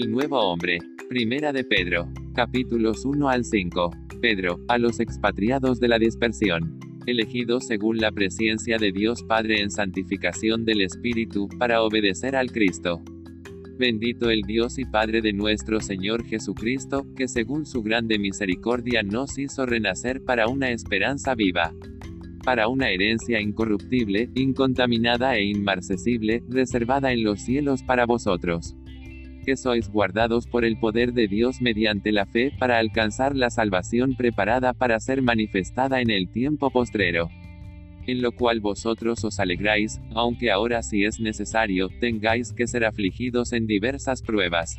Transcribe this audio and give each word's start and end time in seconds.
El 0.00 0.10
nuevo 0.10 0.40
hombre. 0.40 0.78
Primera 1.10 1.52
de 1.52 1.62
Pedro. 1.62 2.08
Capítulos 2.34 3.04
1 3.04 3.28
al 3.28 3.44
5. 3.44 3.90
Pedro, 4.22 4.58
a 4.66 4.78
los 4.78 4.98
expatriados 4.98 5.78
de 5.78 5.88
la 5.88 5.98
dispersión. 5.98 6.80
Elegidos 7.04 7.66
según 7.66 7.98
la 7.98 8.10
presencia 8.10 8.78
de 8.78 8.92
Dios 8.92 9.22
Padre 9.24 9.60
en 9.60 9.70
santificación 9.70 10.64
del 10.64 10.80
Espíritu, 10.80 11.50
para 11.58 11.82
obedecer 11.82 12.34
al 12.34 12.50
Cristo. 12.50 13.02
Bendito 13.78 14.30
el 14.30 14.40
Dios 14.40 14.78
y 14.78 14.86
Padre 14.86 15.20
de 15.20 15.34
nuestro 15.34 15.80
Señor 15.80 16.24
Jesucristo, 16.24 17.04
que 17.14 17.28
según 17.28 17.66
su 17.66 17.82
grande 17.82 18.18
misericordia 18.18 19.02
nos 19.02 19.36
hizo 19.36 19.66
renacer 19.66 20.24
para 20.24 20.48
una 20.48 20.70
esperanza 20.70 21.34
viva 21.34 21.74
para 22.42 22.68
una 22.68 22.88
herencia 22.88 23.38
incorruptible, 23.38 24.30
incontaminada 24.34 25.36
e 25.36 25.44
inmarcesible, 25.44 26.42
reservada 26.48 27.12
en 27.12 27.22
los 27.22 27.42
cielos 27.42 27.82
para 27.82 28.06
vosotros 28.06 28.79
sois 29.56 29.88
guardados 29.88 30.46
por 30.46 30.64
el 30.64 30.78
poder 30.78 31.12
de 31.12 31.28
Dios 31.28 31.60
mediante 31.60 32.12
la 32.12 32.26
fe 32.26 32.52
para 32.58 32.78
alcanzar 32.78 33.36
la 33.36 33.50
salvación 33.50 34.14
preparada 34.16 34.72
para 34.72 34.98
ser 35.00 35.22
manifestada 35.22 36.00
en 36.00 36.10
el 36.10 36.28
tiempo 36.30 36.70
postrero. 36.70 37.28
En 38.06 38.22
lo 38.22 38.32
cual 38.32 38.60
vosotros 38.60 39.24
os 39.24 39.38
alegráis, 39.40 40.00
aunque 40.14 40.50
ahora 40.50 40.82
si 40.82 41.04
es 41.04 41.20
necesario, 41.20 41.88
tengáis 42.00 42.52
que 42.52 42.66
ser 42.66 42.84
afligidos 42.84 43.52
en 43.52 43.66
diversas 43.66 44.22
pruebas. 44.22 44.78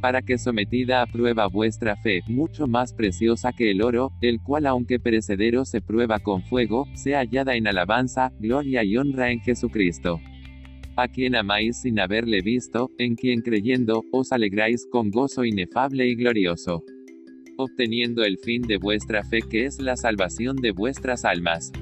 Para 0.00 0.22
que 0.22 0.36
sometida 0.38 1.02
a 1.02 1.06
prueba 1.06 1.46
vuestra 1.46 1.96
fe, 1.96 2.22
mucho 2.26 2.66
más 2.66 2.92
preciosa 2.92 3.52
que 3.52 3.70
el 3.70 3.82
oro, 3.82 4.12
el 4.20 4.40
cual 4.40 4.66
aunque 4.66 4.98
perecedero 4.98 5.64
se 5.64 5.80
prueba 5.80 6.18
con 6.18 6.42
fuego, 6.42 6.86
sea 6.94 7.20
hallada 7.20 7.54
en 7.54 7.68
alabanza, 7.68 8.32
gloria 8.38 8.84
y 8.84 8.96
honra 8.96 9.30
en 9.30 9.40
Jesucristo 9.40 10.20
a 10.96 11.08
quien 11.08 11.34
amáis 11.34 11.80
sin 11.80 11.98
haberle 12.00 12.40
visto, 12.42 12.90
en 12.98 13.14
quien 13.14 13.40
creyendo, 13.40 14.04
os 14.12 14.32
alegráis 14.32 14.86
con 14.90 15.10
gozo 15.10 15.44
inefable 15.44 16.06
y 16.06 16.14
glorioso. 16.14 16.84
Obteniendo 17.56 18.24
el 18.24 18.38
fin 18.38 18.62
de 18.62 18.78
vuestra 18.78 19.22
fe 19.24 19.40
que 19.42 19.66
es 19.66 19.80
la 19.80 19.96
salvación 19.96 20.56
de 20.56 20.72
vuestras 20.72 21.24
almas. 21.24 21.72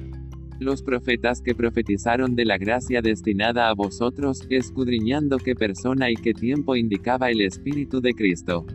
Los 0.59 0.83
profetas 0.83 1.41
que 1.41 1.55
profetizaron 1.55 2.35
de 2.35 2.45
la 2.45 2.57
gracia 2.57 3.01
destinada 3.01 3.69
a 3.69 3.73
vosotros, 3.73 4.45
escudriñando 4.49 5.37
qué 5.37 5.55
persona 5.55 6.11
y 6.11 6.15
qué 6.15 6.33
tiempo 6.33 6.75
indicaba 6.75 7.31
el 7.31 7.41
Espíritu 7.41 7.99
de 7.99 8.13
Cristo. 8.13 8.65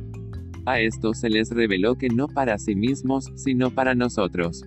A 0.64 0.80
esto 0.80 1.14
se 1.14 1.30
les 1.30 1.50
reveló 1.50 1.94
que 1.94 2.08
no 2.08 2.26
para 2.26 2.58
sí 2.58 2.74
mismos, 2.74 3.30
sino 3.36 3.70
para 3.70 3.94
nosotros 3.94 4.64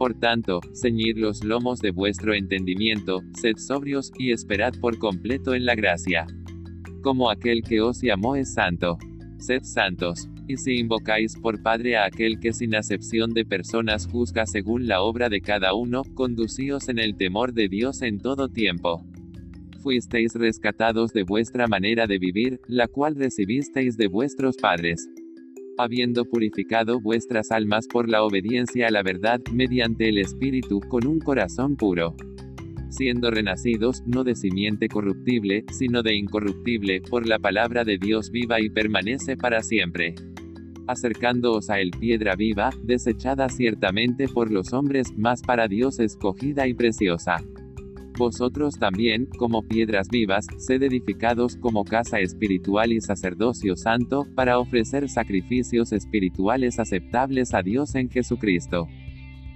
por 0.00 0.14
tanto, 0.14 0.60
ceñid 0.72 1.18
los 1.18 1.44
lomos 1.44 1.80
de 1.80 1.90
vuestro 1.90 2.32
entendimiento, 2.32 3.20
sed 3.34 3.58
sobrios, 3.58 4.10
y 4.18 4.32
esperad 4.32 4.72
por 4.80 4.98
completo 4.98 5.54
en 5.54 5.66
la 5.66 5.74
gracia. 5.74 6.26
Como 7.02 7.28
aquel 7.28 7.62
que 7.62 7.82
os 7.82 8.00
llamó 8.00 8.34
es 8.34 8.54
santo. 8.54 8.96
Sed 9.36 9.62
santos. 9.62 10.26
Y 10.48 10.56
si 10.56 10.76
invocáis 10.76 11.36
por 11.36 11.62
Padre 11.62 11.98
a 11.98 12.06
aquel 12.06 12.40
que 12.40 12.54
sin 12.54 12.74
acepción 12.74 13.34
de 13.34 13.44
personas 13.44 14.06
juzga 14.06 14.46
según 14.46 14.88
la 14.88 15.02
obra 15.02 15.28
de 15.28 15.42
cada 15.42 15.74
uno, 15.74 16.04
conducíos 16.14 16.88
en 16.88 16.98
el 16.98 17.14
temor 17.18 17.52
de 17.52 17.68
Dios 17.68 18.00
en 18.00 18.20
todo 18.20 18.48
tiempo. 18.48 19.04
Fuisteis 19.82 20.34
rescatados 20.34 21.12
de 21.12 21.24
vuestra 21.24 21.66
manera 21.66 22.06
de 22.06 22.18
vivir, 22.18 22.58
la 22.68 22.88
cual 22.88 23.16
recibisteis 23.16 23.98
de 23.98 24.06
vuestros 24.06 24.56
padres 24.56 25.10
habiendo 25.80 26.24
purificado 26.24 27.00
vuestras 27.00 27.50
almas 27.50 27.86
por 27.86 28.08
la 28.08 28.22
obediencia 28.22 28.88
a 28.88 28.90
la 28.90 29.02
verdad, 29.02 29.40
mediante 29.52 30.08
el 30.08 30.18
Espíritu, 30.18 30.80
con 30.80 31.06
un 31.06 31.18
corazón 31.18 31.76
puro. 31.76 32.14
Siendo 32.88 33.30
renacidos, 33.30 34.02
no 34.06 34.24
de 34.24 34.34
simiente 34.34 34.88
corruptible, 34.88 35.64
sino 35.72 36.02
de 36.02 36.16
incorruptible, 36.16 37.02
por 37.02 37.26
la 37.26 37.38
palabra 37.38 37.84
de 37.84 37.98
Dios 37.98 38.30
viva 38.30 38.60
y 38.60 38.68
permanece 38.68 39.36
para 39.36 39.62
siempre. 39.62 40.14
Acercándoos 40.86 41.70
a 41.70 41.80
él 41.80 41.90
piedra 41.92 42.34
viva, 42.34 42.70
desechada 42.82 43.48
ciertamente 43.48 44.26
por 44.26 44.50
los 44.50 44.72
hombres, 44.72 45.12
mas 45.16 45.42
para 45.42 45.68
Dios 45.68 46.00
escogida 46.00 46.66
y 46.66 46.74
preciosa 46.74 47.36
vosotros 48.20 48.78
también, 48.78 49.26
como 49.38 49.62
piedras 49.62 50.08
vivas, 50.08 50.46
sed 50.58 50.82
edificados 50.82 51.56
como 51.56 51.84
casa 51.84 52.20
espiritual 52.20 52.92
y 52.92 53.00
sacerdocio 53.00 53.76
santo, 53.76 54.26
para 54.36 54.58
ofrecer 54.58 55.08
sacrificios 55.08 55.90
espirituales 55.92 56.78
aceptables 56.78 57.54
a 57.54 57.62
Dios 57.62 57.94
en 57.94 58.10
Jesucristo. 58.10 58.88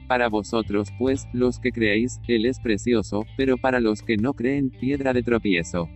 Para 0.08 0.30
vosotros, 0.30 0.88
pues, 0.98 1.28
los 1.34 1.60
que 1.60 1.72
creéis, 1.72 2.20
Él 2.26 2.46
es 2.46 2.58
precioso, 2.58 3.26
pero 3.36 3.58
para 3.58 3.80
los 3.80 4.00
que 4.02 4.16
no 4.16 4.32
creen, 4.32 4.70
piedra 4.70 5.12
de 5.12 5.22
tropiezo. 5.22 5.90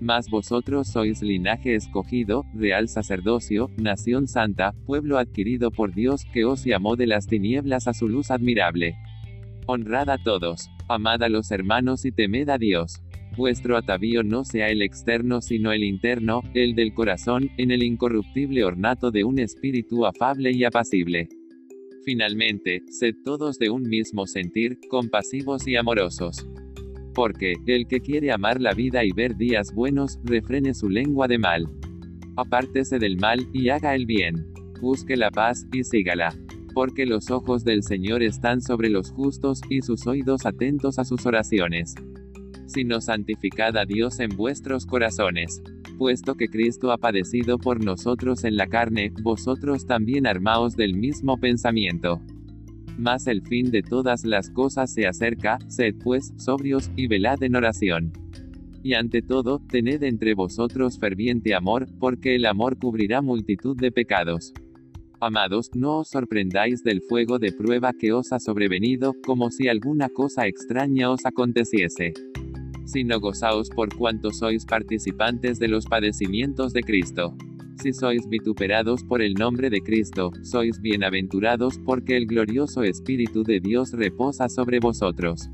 Mas 0.00 0.30
vosotros 0.30 0.88
sois 0.88 1.20
linaje 1.20 1.74
escogido, 1.74 2.46
real 2.54 2.88
sacerdocio, 2.88 3.68
nación 3.76 4.26
santa, 4.26 4.72
pueblo 4.86 5.18
adquirido 5.18 5.70
por 5.70 5.92
Dios 5.92 6.24
que 6.32 6.46
os 6.46 6.64
llamó 6.64 6.96
de 6.96 7.06
las 7.06 7.26
tinieblas 7.26 7.88
a 7.88 7.92
su 7.92 8.08
luz 8.08 8.30
admirable. 8.30 8.96
Honrad 9.66 10.08
a 10.08 10.16
todos. 10.16 10.70
Amad 10.90 11.22
a 11.22 11.28
los 11.28 11.52
hermanos 11.52 12.04
y 12.04 12.10
temed 12.10 12.48
a 12.48 12.58
Dios. 12.58 13.00
Vuestro 13.36 13.76
atavío 13.76 14.24
no 14.24 14.44
sea 14.44 14.70
el 14.70 14.82
externo 14.82 15.40
sino 15.40 15.70
el 15.70 15.84
interno, 15.84 16.42
el 16.52 16.74
del 16.74 16.92
corazón, 16.94 17.48
en 17.58 17.70
el 17.70 17.84
incorruptible 17.84 18.64
ornato 18.64 19.12
de 19.12 19.22
un 19.22 19.38
espíritu 19.38 20.04
afable 20.04 20.50
y 20.50 20.64
apacible. 20.64 21.28
Finalmente, 22.04 22.82
sed 22.90 23.14
todos 23.24 23.56
de 23.60 23.70
un 23.70 23.82
mismo 23.82 24.26
sentir, 24.26 24.80
compasivos 24.88 25.68
y 25.68 25.76
amorosos. 25.76 26.44
Porque, 27.14 27.54
el 27.66 27.86
que 27.86 28.00
quiere 28.00 28.32
amar 28.32 28.60
la 28.60 28.74
vida 28.74 29.04
y 29.04 29.12
ver 29.12 29.36
días 29.36 29.72
buenos, 29.72 30.18
refrene 30.24 30.74
su 30.74 30.88
lengua 30.88 31.28
de 31.28 31.38
mal. 31.38 31.68
Apártese 32.34 32.98
del 32.98 33.16
mal, 33.16 33.46
y 33.52 33.68
haga 33.68 33.94
el 33.94 34.06
bien. 34.06 34.44
Busque 34.80 35.16
la 35.16 35.30
paz, 35.30 35.64
y 35.72 35.84
sígala 35.84 36.34
porque 36.72 37.06
los 37.06 37.30
ojos 37.30 37.64
del 37.64 37.82
Señor 37.82 38.22
están 38.22 38.60
sobre 38.60 38.88
los 38.88 39.10
justos, 39.10 39.60
y 39.68 39.82
sus 39.82 40.06
oídos 40.06 40.46
atentos 40.46 40.98
a 40.98 41.04
sus 41.04 41.26
oraciones. 41.26 41.94
Sino 42.66 43.00
santificad 43.00 43.76
a 43.76 43.84
Dios 43.84 44.20
en 44.20 44.30
vuestros 44.36 44.86
corazones. 44.86 45.62
Puesto 45.98 46.34
que 46.34 46.48
Cristo 46.48 46.92
ha 46.92 46.98
padecido 46.98 47.58
por 47.58 47.84
nosotros 47.84 48.44
en 48.44 48.56
la 48.56 48.66
carne, 48.66 49.12
vosotros 49.22 49.86
también 49.86 50.26
armaos 50.26 50.76
del 50.76 50.94
mismo 50.94 51.36
pensamiento. 51.38 52.20
Mas 52.96 53.26
el 53.26 53.42
fin 53.42 53.70
de 53.70 53.82
todas 53.82 54.24
las 54.24 54.50
cosas 54.50 54.92
se 54.92 55.06
acerca, 55.06 55.58
sed 55.68 55.94
pues, 56.02 56.32
sobrios, 56.36 56.90
y 56.96 57.06
velad 57.06 57.42
en 57.42 57.56
oración. 57.56 58.12
Y 58.82 58.94
ante 58.94 59.20
todo, 59.20 59.60
tened 59.60 60.02
entre 60.02 60.34
vosotros 60.34 60.98
ferviente 60.98 61.54
amor, 61.54 61.86
porque 61.98 62.34
el 62.34 62.46
amor 62.46 62.78
cubrirá 62.78 63.20
multitud 63.20 63.76
de 63.76 63.92
pecados. 63.92 64.54
Amados, 65.22 65.70
no 65.74 65.98
os 65.98 66.08
sorprendáis 66.08 66.82
del 66.82 67.02
fuego 67.02 67.38
de 67.38 67.52
prueba 67.52 67.92
que 67.92 68.10
os 68.10 68.32
ha 68.32 68.40
sobrevenido, 68.40 69.14
como 69.22 69.50
si 69.50 69.68
alguna 69.68 70.08
cosa 70.08 70.46
extraña 70.46 71.10
os 71.10 71.26
aconteciese. 71.26 72.14
Sino 72.86 73.20
gozaos 73.20 73.68
por 73.68 73.94
cuanto 73.94 74.32
sois 74.32 74.64
participantes 74.64 75.58
de 75.58 75.68
los 75.68 75.84
padecimientos 75.84 76.72
de 76.72 76.82
Cristo. 76.82 77.36
Si 77.82 77.92
sois 77.92 78.26
vituperados 78.30 79.04
por 79.04 79.20
el 79.20 79.34
nombre 79.34 79.68
de 79.68 79.82
Cristo, 79.82 80.30
sois 80.42 80.80
bienaventurados 80.80 81.78
porque 81.84 82.16
el 82.16 82.24
glorioso 82.24 82.82
Espíritu 82.82 83.42
de 83.42 83.60
Dios 83.60 83.92
reposa 83.92 84.48
sobre 84.48 84.80
vosotros. 84.80 85.50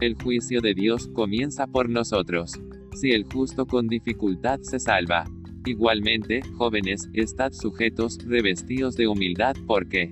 El 0.00 0.14
juicio 0.14 0.60
de 0.60 0.74
Dios 0.74 1.08
comienza 1.08 1.66
por 1.66 1.88
nosotros. 1.88 2.52
Si 2.94 3.10
el 3.10 3.24
justo 3.24 3.66
con 3.66 3.88
dificultad 3.88 4.60
se 4.60 4.78
salva, 4.78 5.24
Igualmente, 5.64 6.42
jóvenes, 6.56 7.08
estad 7.14 7.52
sujetos, 7.52 8.18
revestidos 8.26 8.96
de 8.96 9.06
humildad, 9.06 9.54
porque 9.66 10.10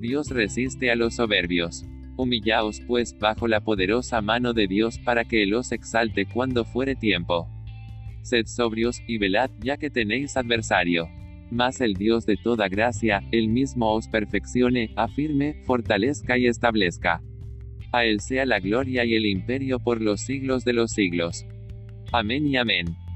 Dios 0.00 0.30
resiste 0.30 0.92
a 0.92 0.96
los 0.96 1.16
soberbios. 1.16 1.84
Humillaos 2.16 2.80
pues 2.86 3.16
bajo 3.18 3.48
la 3.48 3.60
poderosa 3.60 4.20
mano 4.20 4.52
de 4.52 4.68
Dios 4.68 4.98
para 5.00 5.24
que 5.24 5.42
Él 5.42 5.54
os 5.54 5.72
exalte 5.72 6.26
cuando 6.26 6.64
fuere 6.64 6.94
tiempo. 6.94 7.48
Sed 8.22 8.46
sobrios, 8.46 9.02
y 9.08 9.18
velad, 9.18 9.50
ya 9.60 9.78
que 9.78 9.90
tenéis 9.90 10.36
adversario. 10.36 11.08
Mas 11.50 11.80
el 11.80 11.94
Dios 11.94 12.24
de 12.26 12.36
toda 12.36 12.68
gracia, 12.68 13.22
Él 13.32 13.48
mismo 13.48 13.92
os 13.94 14.06
perfeccione, 14.06 14.92
afirme, 14.96 15.62
fortalezca 15.64 16.38
y 16.38 16.46
establezca. 16.46 17.20
A 17.90 18.04
Él 18.04 18.20
sea 18.20 18.46
la 18.46 18.60
gloria 18.60 19.04
y 19.04 19.14
el 19.14 19.26
imperio 19.26 19.80
por 19.80 20.00
los 20.00 20.20
siglos 20.20 20.64
de 20.64 20.74
los 20.74 20.92
siglos. 20.92 21.46
Amén 22.12 22.46
y 22.46 22.56
amén. 22.56 23.07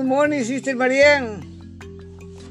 Good 0.00 0.08
morning, 0.08 0.42
Sister 0.44 0.74
Marian. 0.74 1.44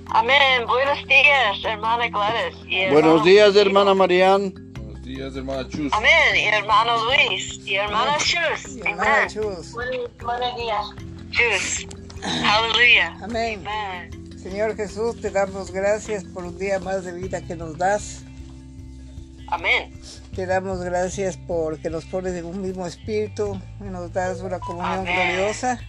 Amén. 0.05 0.67
Buenos 0.67 1.03
días, 1.07 1.57
hermana 1.65 2.07
Gladys. 2.07 2.91
Buenos 2.91 3.23
días, 3.23 3.55
hermana 3.55 3.95
Marian. 3.95 4.53
Buenos 4.75 5.01
días, 5.01 5.35
hermana 5.35 5.67
Chus. 5.67 5.91
Amén. 5.93 6.35
Y 6.35 6.45
hermano 6.45 7.05
Luis. 7.05 7.59
Y 7.65 7.73
hermana 7.73 8.17
Chus. 8.19 8.77
Hermana 8.85 9.25
Chus. 9.25 9.71
Buenos 9.71 10.55
días. 10.57 10.85
Chus. 11.31 11.87
Aleluya. 12.23 13.17
Amén. 13.23 13.65
Amén. 13.65 14.37
Señor 14.37 14.75
Jesús, 14.75 15.19
te 15.19 15.31
damos 15.31 15.71
gracias 15.71 16.25
por 16.25 16.43
un 16.43 16.55
día 16.59 16.77
más 16.77 17.03
de 17.03 17.13
vida 17.13 17.41
que 17.41 17.55
nos 17.55 17.79
das. 17.79 18.25
Amén. 19.47 19.91
Te 20.35 20.45
damos 20.45 20.81
gracias 20.81 21.35
porque 21.47 21.89
nos 21.89 22.05
pones 22.05 22.35
en 22.35 22.45
un 22.45 22.61
mismo 22.61 22.85
espíritu 22.85 23.59
y 23.81 23.85
nos 23.85 24.13
das 24.13 24.41
una 24.41 24.59
comunión 24.59 24.99
Amén. 24.99 25.35
gloriosa. 25.35 25.79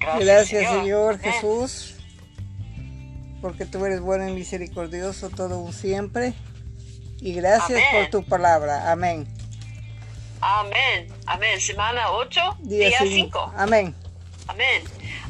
Gracias, 0.00 0.26
Gracias, 0.26 0.70
Señor 0.70 1.14
Amén. 1.14 1.32
Jesús, 1.32 1.96
porque 3.40 3.66
tú 3.66 3.84
eres 3.84 4.00
bueno 4.00 4.28
y 4.28 4.32
misericordioso 4.32 5.30
todo 5.30 5.58
un 5.58 5.72
siempre. 5.72 6.34
Y 7.20 7.32
gracias 7.32 7.82
Amén. 7.90 8.10
por 8.10 8.10
tu 8.10 8.28
palabra. 8.28 8.90
Amén. 8.90 9.26
Amén. 10.40 11.08
Amén. 11.26 11.60
Semana 11.60 12.12
8, 12.12 12.58
día 12.60 12.90
cinco. 12.98 13.50
5. 13.50 13.52
Amén. 13.56 13.94
Amén. 14.46 14.82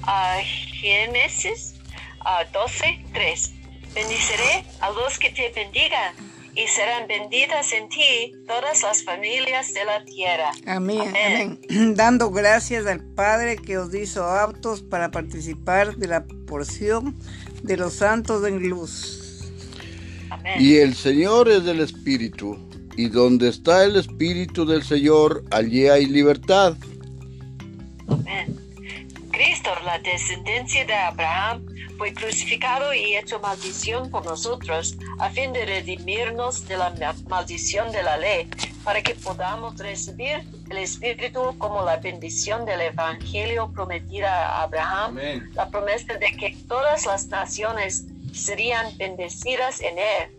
Ah, 0.02 0.38
Génesis 0.42 1.74
ah, 2.20 2.44
12, 2.52 3.04
3. 3.12 3.52
Bendiciré 3.94 4.64
a 4.80 4.90
los 4.90 5.18
que 5.18 5.30
te 5.30 5.50
bendigan 5.50 6.14
y 6.58 6.66
serán 6.66 7.06
benditas 7.06 7.72
en 7.72 7.88
ti 7.88 8.32
todas 8.46 8.82
las 8.82 9.04
familias 9.04 9.72
de 9.72 9.84
la 9.84 10.04
tierra. 10.04 10.50
Amén, 10.66 11.00
Amén. 11.00 11.60
amén. 11.70 11.94
Dando 11.96 12.30
gracias 12.30 12.86
al 12.86 13.04
Padre 13.14 13.56
que 13.56 13.78
os 13.78 13.94
hizo 13.94 14.24
aptos 14.24 14.82
para 14.82 15.10
participar 15.12 15.96
de 15.96 16.08
la 16.08 16.24
porción 16.46 17.16
de 17.62 17.76
los 17.76 17.94
santos 17.94 18.44
en 18.44 18.68
luz. 18.68 19.48
Amén. 20.30 20.60
Y 20.60 20.76
el 20.76 20.96
Señor 20.96 21.48
es 21.48 21.64
el 21.64 21.78
Espíritu, 21.80 22.58
y 22.96 23.08
donde 23.08 23.48
está 23.48 23.84
el 23.84 23.94
Espíritu 23.94 24.66
del 24.66 24.82
Señor, 24.82 25.44
allí 25.52 25.86
hay 25.86 26.06
libertad. 26.06 26.76
Amén. 28.08 28.57
Cristo, 29.38 29.70
la 29.84 30.00
descendencia 30.00 30.84
de 30.84 30.94
Abraham, 30.94 31.64
fue 31.96 32.12
crucificado 32.12 32.92
y 32.92 33.14
hecho 33.16 33.38
maldición 33.38 34.10
por 34.10 34.24
nosotros, 34.24 34.96
a 35.20 35.30
fin 35.30 35.52
de 35.52 35.64
redimirnos 35.64 36.66
de 36.66 36.76
la 36.76 36.90
ma- 36.90 37.14
maldición 37.28 37.92
de 37.92 38.02
la 38.02 38.16
ley, 38.16 38.50
para 38.82 39.00
que 39.00 39.14
podamos 39.14 39.78
recibir 39.78 40.42
el 40.68 40.78
Espíritu 40.78 41.56
como 41.56 41.84
la 41.84 41.98
bendición 41.98 42.64
del 42.64 42.80
Evangelio 42.80 43.70
prometida 43.72 44.28
a 44.56 44.62
Abraham, 44.64 45.16
la 45.54 45.70
promesa 45.70 46.14
de 46.14 46.32
que 46.32 46.56
todas 46.66 47.06
las 47.06 47.28
naciones 47.28 48.06
serían 48.32 48.86
bendecidas 48.98 49.80
en 49.80 49.98
él. 50.00 50.37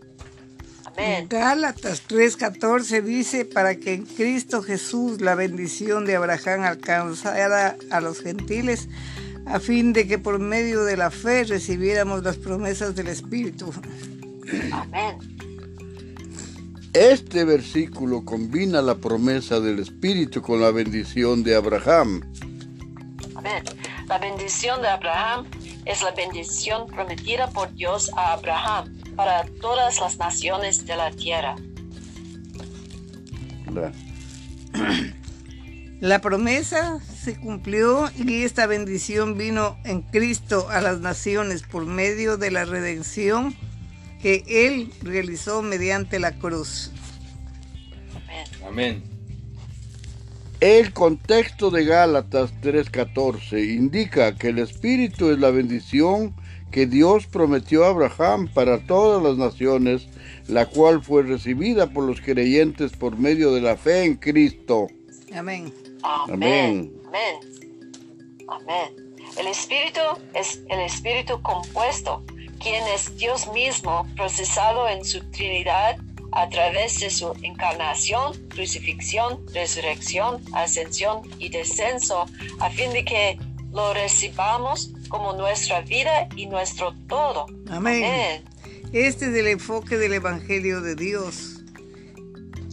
Amén. 1.00 1.28
Gálatas 1.30 2.02
3:14 2.06 3.02
dice, 3.02 3.46
para 3.46 3.76
que 3.76 3.94
en 3.94 4.04
Cristo 4.04 4.62
Jesús 4.62 5.20
la 5.22 5.34
bendición 5.34 6.04
de 6.04 6.16
Abraham 6.16 6.62
alcanzara 6.62 7.76
a 7.90 8.00
los 8.00 8.20
gentiles, 8.20 8.88
a 9.46 9.60
fin 9.60 9.94
de 9.94 10.06
que 10.06 10.18
por 10.18 10.38
medio 10.38 10.84
de 10.84 10.98
la 10.98 11.10
fe 11.10 11.44
recibiéramos 11.44 12.22
las 12.22 12.36
promesas 12.36 12.94
del 12.94 13.08
Espíritu. 13.08 13.72
Amén. 14.72 15.16
Este 16.92 17.44
versículo 17.44 18.22
combina 18.24 18.82
la 18.82 18.96
promesa 18.96 19.58
del 19.58 19.78
Espíritu 19.78 20.42
con 20.42 20.60
la 20.60 20.70
bendición 20.70 21.42
de 21.42 21.56
Abraham. 21.56 22.20
Amén. 23.36 23.64
La 24.06 24.18
bendición 24.18 24.82
de 24.82 24.88
Abraham 24.88 25.46
es 25.86 26.02
la 26.02 26.10
bendición 26.10 26.88
prometida 26.88 27.48
por 27.48 27.72
Dios 27.74 28.10
a 28.16 28.32
Abraham 28.34 29.00
para 29.16 29.44
todas 29.60 30.00
las 30.00 30.18
naciones 30.18 30.86
de 30.86 30.96
la 30.96 31.10
tierra. 31.10 31.56
La 36.00 36.20
promesa 36.22 36.98
se 37.00 37.38
cumplió 37.38 38.10
y 38.16 38.42
esta 38.42 38.66
bendición 38.66 39.36
vino 39.36 39.76
en 39.84 40.00
Cristo 40.00 40.70
a 40.70 40.80
las 40.80 41.00
naciones 41.00 41.62
por 41.62 41.84
medio 41.84 42.38
de 42.38 42.50
la 42.50 42.64
redención 42.64 43.54
que 44.22 44.42
Él 44.48 44.90
realizó 45.02 45.60
mediante 45.60 46.18
la 46.18 46.32
cruz. 46.32 46.90
Amén. 48.16 48.46
Amén. 48.66 49.02
El 50.60 50.92
contexto 50.92 51.70
de 51.70 51.84
Gálatas 51.84 52.52
3:14 52.62 53.74
indica 53.74 54.34
que 54.36 54.48
el 54.48 54.58
Espíritu 54.58 55.30
es 55.30 55.38
la 55.38 55.50
bendición 55.50 56.34
que 56.70 56.86
Dios 56.86 57.26
prometió 57.26 57.84
a 57.84 57.88
Abraham 57.88 58.48
para 58.52 58.78
todas 58.86 59.22
las 59.22 59.36
naciones, 59.36 60.08
la 60.48 60.66
cual 60.66 61.02
fue 61.02 61.22
recibida 61.22 61.90
por 61.90 62.04
los 62.04 62.20
creyentes 62.20 62.92
por 62.92 63.18
medio 63.18 63.52
de 63.52 63.60
la 63.60 63.76
fe 63.76 64.04
en 64.04 64.16
Cristo. 64.16 64.86
Amén. 65.34 65.72
Amén. 66.02 66.92
Amén. 67.06 67.40
Amén. 68.48 69.10
El 69.38 69.46
Espíritu 69.46 70.00
es 70.34 70.60
el 70.68 70.80
Espíritu 70.80 71.40
compuesto, 71.42 72.24
quien 72.60 72.82
es 72.94 73.16
Dios 73.16 73.50
mismo 73.52 74.06
procesado 74.16 74.88
en 74.88 75.04
su 75.04 75.20
Trinidad 75.30 75.96
a 76.32 76.48
través 76.48 77.00
de 77.00 77.10
su 77.10 77.32
encarnación, 77.42 78.34
crucifixión, 78.48 79.44
resurrección, 79.52 80.42
ascensión 80.52 81.22
y 81.38 81.48
descenso, 81.48 82.26
a 82.60 82.70
fin 82.70 82.92
de 82.92 83.04
que 83.04 83.38
lo 83.72 83.94
recibamos 83.94 84.92
como 85.10 85.34
nuestra 85.34 85.82
vida 85.82 86.28
y 86.36 86.46
nuestro 86.46 86.94
todo. 87.06 87.44
Amén. 87.68 88.04
Amén. 88.04 88.44
Este 88.94 89.26
es 89.26 89.34
el 89.34 89.48
enfoque 89.48 89.98
del 89.98 90.14
Evangelio 90.14 90.80
de 90.80 90.94
Dios. 90.94 91.62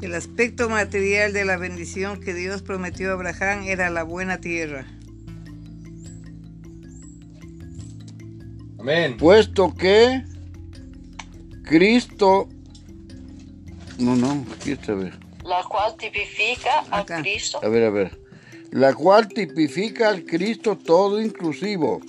El 0.02 0.14
aspecto 0.14 0.70
material 0.70 1.34
de 1.34 1.44
la 1.44 1.58
bendición 1.58 2.22
que 2.22 2.34
Dios 2.34 2.62
prometió 2.62 3.10
a 3.10 3.14
Abraham 3.14 3.64
era 3.64 3.90
la 3.90 4.04
buena 4.04 4.40
tierra. 4.40 4.86
Amén. 8.80 9.18
Puesto 9.18 9.74
que 9.76 10.24
Cristo... 11.64 12.48
No, 13.98 14.16
no, 14.16 14.46
aquí 14.56 14.72
está, 14.72 14.92
a 14.92 14.96
ver. 14.96 15.20
La 15.44 15.64
cual 15.64 15.98
tipifica 15.98 16.86
a. 16.92 17.04
Cristo. 17.04 17.60
A 17.64 17.68
ver, 17.68 17.84
a 17.86 17.90
ver. 17.90 18.27
La 18.78 18.94
cual 18.94 19.28
tipifica 19.28 20.10
al 20.10 20.24
Cristo 20.24 20.78
todo 20.78 21.20
inclusivo. 21.20 22.00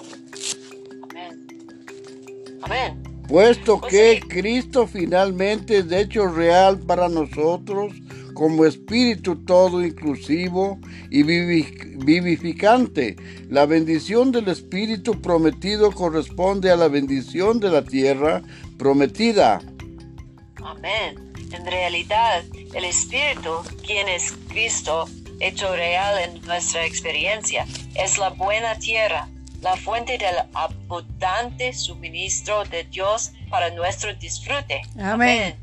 Amén. 1.09 1.47
Amén. 2.61 3.03
Puesto 3.27 3.81
Pues 3.81 3.91
que 3.91 4.21
sí. 4.21 4.29
Cristo 4.29 4.87
finalmente 4.87 5.79
es 5.79 5.89
de 5.89 6.03
hecho 6.03 6.29
real 6.29 6.79
para 6.81 7.09
nosotros 7.09 7.95
como 8.35 8.67
espíritu 8.67 9.37
todo 9.47 9.83
inclusivo 9.83 10.79
y 11.11 11.23
vivi- 11.23 11.97
vivificante. 12.05 13.17
La 13.49 13.65
bendición 13.65 14.31
del 14.31 14.49
espíritu 14.49 15.23
prometido 15.23 15.91
corresponde 15.91 16.71
a 16.71 16.77
la 16.77 16.89
bendición 16.89 17.61
de 17.61 17.71
la 17.71 17.83
tierra 17.83 18.43
prometida. 18.77 19.63
Amén. 20.63 21.33
En 21.51 21.65
realidad, 21.65 22.45
el 22.75 22.85
Espíritu, 22.85 23.51
quien 23.87 24.07
es 24.07 24.35
Cristo, 24.49 25.07
hecho 25.41 25.75
real 25.75 26.19
en 26.19 26.41
nuestra 26.43 26.85
experiencia, 26.87 27.67
es 27.95 28.19
la 28.19 28.31
buena 28.31 28.79
tierra, 28.79 29.29
la 29.61 29.77
fuente 29.77 30.19
del 30.19 30.35
abundante 30.55 31.73
suministro 31.73 32.65
de 32.65 32.85
Dios 32.85 33.33
para 33.51 33.71
nuestro 33.71 34.15
disfrute. 34.15 34.83
Amén. 35.01 35.57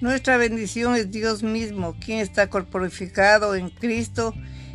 Nuestra 0.00 0.36
bendición 0.36 0.94
es 0.94 1.10
Dios 1.10 1.42
mismo, 1.42 1.96
quien 1.98 2.20
está 2.20 2.48
corporificado 2.48 3.54
en 3.54 3.68
Cristo 3.68 4.32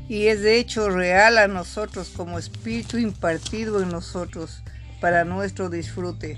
y 0.10 0.28
es 0.28 0.42
de 0.42 0.60
hecho 0.60 0.90
real 0.90 1.38
a 1.38 1.48
nosotros 1.48 2.12
como 2.16 2.38
espíritu 2.38 2.98
impartido 2.98 3.82
en 3.82 3.90
nosotros 3.90 4.64
para 5.00 5.24
nuestro 5.24 5.70
disfrute. 5.70 6.38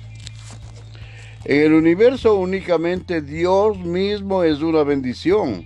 En 1.45 1.61
el 1.61 1.73
universo 1.73 2.35
únicamente 2.35 3.21
Dios 3.21 3.77
mismo 3.77 4.43
es 4.43 4.61
una 4.61 4.83
bendición. 4.83 5.65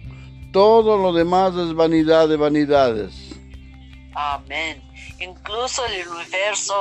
Todo 0.52 0.98
lo 0.98 1.14
demás 1.14 1.56
es 1.56 1.74
vanidad 1.74 2.28
de 2.28 2.38
vanidades. 2.38 3.30
Amén. 4.16 4.82
Incluso 5.20 5.86
el 5.86 6.08
universo 6.08 6.74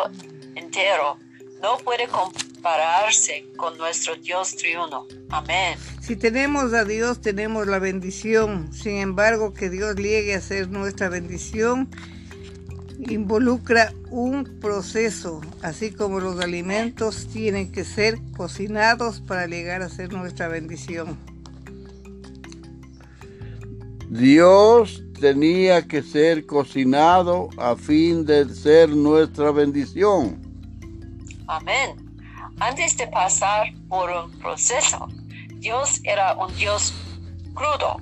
entero 0.55 1.19
no 1.61 1.77
puede 1.79 2.09
compararse 2.09 3.47
con 3.57 3.77
nuestro 3.77 4.17
Dios 4.17 4.57
triuno. 4.57 5.07
Amén. 5.31 5.79
Si 6.01 6.17
tenemos 6.17 6.73
a 6.73 6.85
Dios, 6.85 7.21
tenemos 7.21 7.67
la 7.67 7.79
bendición. 7.79 8.73
Sin 8.73 8.97
embargo, 8.97 9.53
que 9.53 9.69
Dios 9.69 9.97
llegue 9.97 10.35
a 10.35 10.41
ser 10.41 10.69
nuestra 10.69 11.09
bendición 11.09 11.91
involucra 12.99 13.93
un 14.11 14.59
proceso, 14.61 15.41
así 15.63 15.93
como 15.93 16.21
los 16.21 16.41
alimentos 16.41 17.29
tienen 17.33 17.71
que 17.71 17.85
ser 17.85 18.19
cocinados 18.37 19.21
para 19.21 19.47
llegar 19.47 19.83
a 19.83 19.89
ser 19.89 20.13
nuestra 20.13 20.49
bendición. 20.49 21.19
Dios 24.11 25.03
tenía 25.21 25.87
que 25.87 26.03
ser 26.03 26.47
cocinado 26.47 27.51
a 27.59 27.77
fin 27.77 28.25
de 28.25 28.49
ser 28.55 28.89
nuestra 28.91 29.51
bendición. 29.51 30.41
Amén. 31.47 32.09
Antes 32.59 32.97
de 32.97 33.07
pasar 33.09 33.73
por 33.89 34.11
un 34.11 34.31
proceso, 34.39 35.09
Dios 35.57 36.01
era 36.05 36.35
un 36.35 36.55
Dios 36.57 36.95
crudo. 37.55 38.01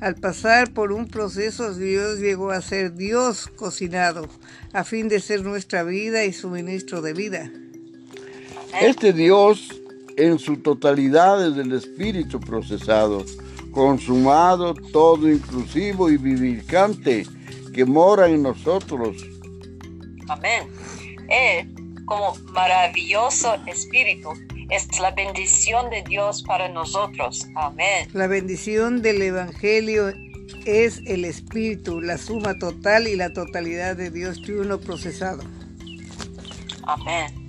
Al 0.00 0.14
pasar 0.14 0.72
por 0.72 0.92
un 0.92 1.08
proceso, 1.08 1.74
Dios 1.74 2.18
llegó 2.18 2.50
a 2.50 2.60
ser 2.60 2.94
Dios 2.94 3.48
cocinado, 3.56 4.28
a 4.72 4.84
fin 4.84 5.08
de 5.08 5.20
ser 5.20 5.42
nuestra 5.42 5.82
vida 5.82 6.24
y 6.24 6.32
suministro 6.32 7.00
de 7.00 7.12
vida. 7.12 7.50
Este 8.80 9.12
Dios 9.12 9.80
en 10.16 10.38
su 10.38 10.58
totalidad 10.58 11.46
es 11.46 11.56
el 11.56 11.72
Espíritu 11.72 12.40
procesado, 12.40 13.24
consumado, 13.76 14.72
todo 14.90 15.30
inclusivo 15.30 16.08
y 16.08 16.16
vivificante 16.16 17.26
que 17.74 17.84
mora 17.84 18.26
en 18.26 18.42
nosotros. 18.42 19.18
Amén. 20.28 20.66
Él, 21.28 21.74
como 22.06 22.34
maravilloso 22.52 23.54
Espíritu, 23.66 24.30
es 24.70 24.98
la 24.98 25.10
bendición 25.10 25.90
de 25.90 26.02
Dios 26.04 26.42
para 26.44 26.70
nosotros. 26.70 27.46
Amén. 27.54 28.08
La 28.14 28.26
bendición 28.26 29.02
del 29.02 29.20
Evangelio 29.20 30.08
es 30.64 31.02
el 31.04 31.26
Espíritu, 31.26 32.00
la 32.00 32.16
suma 32.16 32.58
total 32.58 33.06
y 33.06 33.14
la 33.14 33.34
totalidad 33.34 33.94
de 33.94 34.10
Dios 34.10 34.40
triuno 34.40 34.80
procesado. 34.80 35.42
Amén. 36.84 37.45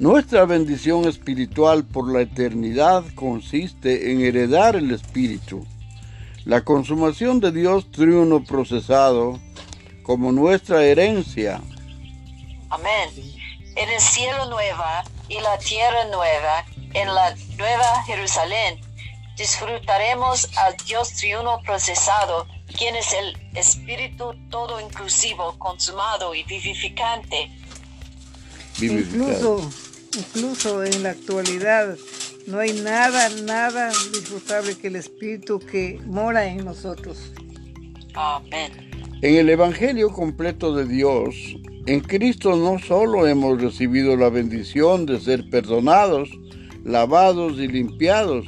Nuestra 0.00 0.46
bendición 0.46 1.06
espiritual 1.06 1.84
por 1.84 2.10
la 2.10 2.22
eternidad 2.22 3.04
consiste 3.14 4.10
en 4.10 4.22
heredar 4.22 4.74
el 4.74 4.92
Espíritu, 4.92 5.66
la 6.46 6.62
consumación 6.62 7.38
de 7.38 7.52
Dios 7.52 7.90
triuno 7.90 8.42
procesado 8.42 9.38
como 10.02 10.32
nuestra 10.32 10.82
herencia. 10.82 11.60
Amén. 12.70 13.10
En 13.76 13.90
el 13.90 14.00
cielo 14.00 14.46
nueva 14.46 15.04
y 15.28 15.34
la 15.34 15.58
tierra 15.58 16.06
nueva, 16.06 16.64
en 16.94 17.14
la 17.14 17.34
nueva 17.58 18.02
Jerusalén, 18.06 18.80
disfrutaremos 19.36 20.48
al 20.56 20.78
Dios 20.86 21.12
triuno 21.12 21.60
procesado, 21.62 22.46
quien 22.78 22.96
es 22.96 23.12
el 23.12 23.36
Espíritu 23.54 24.34
todo 24.48 24.80
inclusivo, 24.80 25.58
consumado 25.58 26.34
y 26.34 26.42
vivificante. 26.44 27.50
Incluso, 28.80 29.60
incluso 30.16 30.84
en 30.84 31.02
la 31.02 31.10
actualidad 31.10 31.96
no 32.46 32.58
hay 32.58 32.72
nada, 32.72 33.28
nada 33.44 33.90
disfrutable 34.12 34.76
que 34.76 34.88
el 34.88 34.96
Espíritu 34.96 35.60
que 35.60 36.00
mora 36.06 36.46
en 36.46 36.64
nosotros. 36.64 37.32
Amén. 38.14 38.90
En 39.22 39.36
el 39.36 39.50
Evangelio 39.50 40.10
completo 40.10 40.74
de 40.74 40.86
Dios, 40.86 41.34
en 41.86 42.00
Cristo 42.00 42.56
no 42.56 42.78
solo 42.78 43.26
hemos 43.26 43.60
recibido 43.60 44.16
la 44.16 44.30
bendición 44.30 45.06
de 45.06 45.20
ser 45.20 45.48
perdonados, 45.50 46.30
lavados 46.84 47.58
y 47.58 47.68
limpiados, 47.68 48.46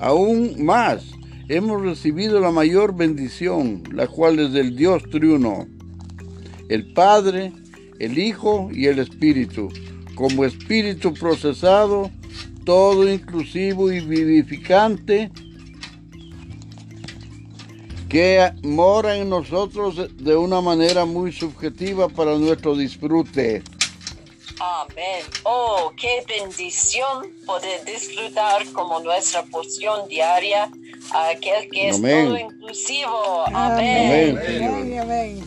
aún 0.00 0.64
más 0.64 1.04
hemos 1.48 1.82
recibido 1.82 2.40
la 2.40 2.50
mayor 2.50 2.96
bendición, 2.96 3.82
la 3.92 4.06
cual 4.06 4.38
es 4.38 4.52
del 4.52 4.76
Dios 4.76 5.02
triuno, 5.10 5.66
el 6.68 6.92
Padre, 6.92 7.52
el 7.98 8.18
Hijo 8.18 8.70
y 8.72 8.86
el 8.86 8.98
Espíritu, 8.98 9.68
como 10.20 10.44
Espíritu 10.44 11.14
procesado, 11.14 12.10
todo 12.66 13.10
inclusivo 13.10 13.90
y 13.90 14.00
vivificante, 14.00 15.30
que 18.06 18.52
mora 18.62 19.16
en 19.16 19.30
nosotros 19.30 20.14
de 20.18 20.36
una 20.36 20.60
manera 20.60 21.06
muy 21.06 21.32
subjetiva 21.32 22.10
para 22.10 22.36
nuestro 22.36 22.76
disfrute. 22.76 23.62
Amén. 24.60 25.24
Oh, 25.44 25.90
qué 25.98 26.22
bendición 26.28 27.28
poder 27.46 27.82
disfrutar 27.86 28.70
como 28.74 29.00
nuestra 29.00 29.42
porción 29.44 30.06
diaria 30.06 30.70
a 31.14 31.30
aquel 31.30 31.70
que 31.70 31.88
es 31.88 31.96
Amén. 31.96 32.26
todo 32.26 32.36
inclusivo. 32.36 33.46
Amén. 33.54 34.36
Amén. 34.36 34.38
Amén. 34.38 35.00
Amén. 35.00 35.44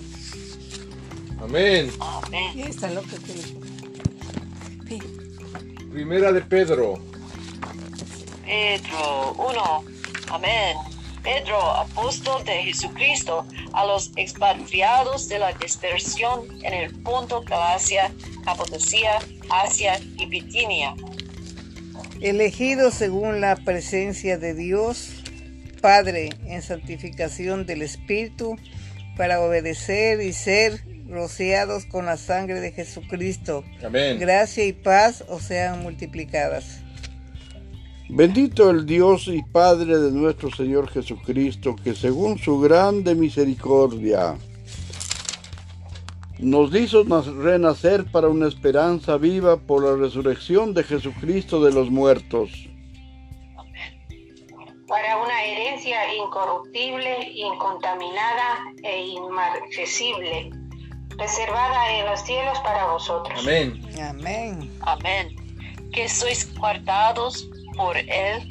Amén. 1.44 1.92
Amén. 2.00 2.52
Y 2.56 3.53
Primera 5.94 6.32
de 6.32 6.42
Pedro. 6.42 7.00
Pedro 8.44 9.34
1. 9.34 9.84
Amén. 10.32 10.76
Pedro, 11.22 11.56
apóstol 11.60 12.44
de 12.44 12.64
Jesucristo, 12.64 13.46
a 13.74 13.86
los 13.86 14.12
expatriados 14.16 15.30
de 15.30 15.38
la 15.38 15.54
dispersión 15.54 16.48
en 16.64 16.74
el 16.74 17.00
Ponto, 17.04 17.44
Galacia, 17.44 18.12
Capadocia, 18.44 19.20
Asia 19.52 20.00
y 20.18 20.26
Bitinia. 20.26 20.96
elegido 22.22 22.90
según 22.90 23.40
la 23.40 23.56
presencia 23.56 24.40
de 24.40 24.56
Dios, 24.56 25.24
Padre, 25.80 26.30
en 26.48 26.64
santificación 26.64 27.68
del 27.68 27.84
Espíritu, 27.84 28.58
para 29.16 29.42
obedecer 29.42 30.22
y 30.22 30.34
ser 30.34 30.84
rociados 31.14 31.86
con 31.86 32.06
la 32.06 32.18
sangre 32.18 32.60
de 32.60 32.72
Jesucristo. 32.72 33.64
Amén. 33.86 34.20
Gracia 34.20 34.66
y 34.66 34.74
paz 34.74 35.24
os 35.30 35.44
sean 35.44 35.82
multiplicadas. 35.82 36.82
Bendito 38.10 38.70
el 38.70 38.86
Dios 38.86 39.28
y 39.28 39.42
Padre 39.42 39.98
de 39.98 40.12
nuestro 40.12 40.52
Señor 40.52 40.90
Jesucristo, 40.90 41.76
que 41.82 41.96
según 41.96 42.38
su 42.38 42.60
grande 42.60 43.16
misericordia 43.16 44.36
nos 46.40 46.76
hizo 46.76 47.04
renacer 47.04 48.06
para 48.12 48.28
una 48.28 48.48
esperanza 48.48 49.18
viva 49.18 49.58
por 49.58 49.84
la 49.84 49.96
resurrección 49.96 50.74
de 50.74 50.84
Jesucristo 50.84 51.64
de 51.64 51.72
los 51.72 51.90
muertos, 51.90 52.52
para 54.88 55.18
una 55.18 55.44
herencia 55.44 56.14
incorruptible, 56.14 57.32
incontaminada 57.34 58.60
e 58.84 59.08
inmarcesible, 59.08 60.52
reservada 61.18 61.92
en 61.92 62.06
los 62.06 62.22
cielos 62.22 62.60
para 62.60 62.86
vosotros. 62.86 63.40
Amén. 63.42 63.82
Amén. 64.02 64.72
Amén. 64.82 65.36
Que 65.92 66.10
sois 66.10 66.54
guardados 66.56 67.48
por 67.76 67.98
Él, 67.98 68.50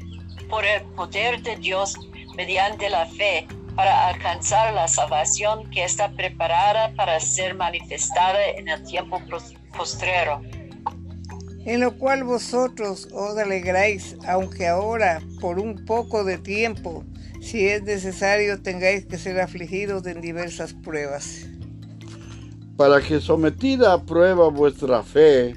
por 0.49 0.65
el 0.65 0.83
poder 0.95 1.43
de 1.43 1.57
Dios, 1.57 1.97
mediante 2.37 2.89
la 2.89 3.07
fe, 3.07 3.47
para 3.75 4.09
alcanzar 4.09 4.73
la 4.75 4.87
salvación 4.87 5.71
que 5.71 5.85
está 5.85 6.11
preparada 6.13 6.93
para 6.95 7.19
ser 7.21 7.55
manifestada 7.55 8.45
en 8.57 8.69
el 8.69 8.83
tiempo 8.85 9.21
postrero. 9.77 10.43
En 11.65 11.81
lo 11.81 11.97
cual 11.97 12.25
vosotros 12.25 13.09
os 13.13 13.39
alegráis, 13.39 14.17
aunque 14.27 14.67
ahora, 14.67 15.23
por 15.41 15.61
un 15.61 15.85
poco 15.85 16.25
de 16.25 16.39
tiempo, 16.39 17.05
si 17.41 17.69
es 17.69 17.83
necesario, 17.83 18.61
tengáis 18.63 19.07
que 19.07 19.17
ser 19.17 19.41
afligidos 19.41 20.07
en 20.07 20.21
diversas 20.21 20.75
pruebas. 20.75 21.47
Para 22.83 23.01
que 23.01 23.21
sometida 23.21 23.93
a 23.93 24.03
prueba 24.03 24.49
vuestra 24.49 25.05
fe, 25.05 25.55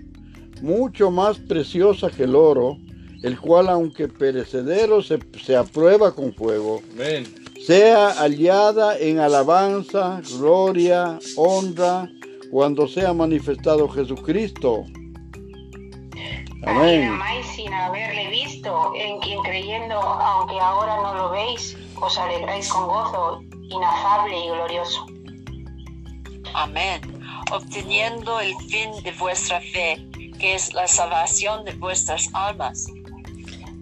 mucho 0.62 1.10
más 1.10 1.40
preciosa 1.40 2.12
que 2.12 2.26
el 2.26 2.36
oro, 2.36 2.78
el 3.24 3.40
cual 3.40 3.68
aunque 3.68 4.08
perecedero 4.08 5.02
se, 5.02 5.18
se 5.44 5.56
aprueba 5.56 6.14
con 6.14 6.32
fuego, 6.36 6.84
Amén. 6.94 7.26
sea 7.66 8.12
hallada 8.12 9.00
en 9.00 9.18
alabanza, 9.18 10.22
gloria, 10.38 11.18
honra, 11.36 12.08
cuando 12.52 12.88
sea 12.88 13.12
manifestado 13.12 13.90
Jesucristo. 13.90 14.84
Amén. 16.68 17.10
amáis 17.10 17.48
sin 17.56 17.74
haberle 17.74 18.30
visto, 18.30 18.92
en 18.96 19.20
quien 19.22 19.42
creyendo, 19.42 19.96
aunque 19.96 20.60
ahora 20.60 20.98
no 21.02 21.16
lo 21.16 21.32
veis, 21.32 21.76
os 22.00 22.16
alegráis 22.20 22.70
con 22.70 22.86
gozo 22.86 23.42
inafable 23.72 24.46
y 24.46 24.48
glorioso. 24.50 25.08
Amén. 26.56 27.15
Obteniendo 27.52 28.40
el 28.40 28.54
fin 28.70 28.92
de 29.04 29.12
vuestra 29.14 29.62
fe, 29.62 30.06
que 30.40 30.56
es 30.56 30.74
la 30.74 30.88
salvación 30.88 31.64
de 31.66 31.74
vuestras 31.74 32.30
almas. 32.34 32.88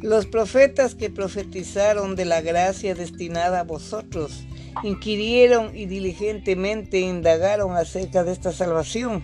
Los 0.01 0.25
profetas 0.25 0.95
que 0.95 1.09
profetizaron 1.09 2.15
de 2.15 2.25
la 2.25 2.41
gracia 2.41 2.93
destinada 2.93 3.61
a 3.61 3.63
vosotros, 3.63 4.43
inquirieron 4.83 5.75
y 5.75 5.85
diligentemente 5.85 6.99
indagaron 6.99 7.75
acerca 7.77 8.23
de 8.23 8.33
esta 8.33 8.51
salvación. 8.51 9.23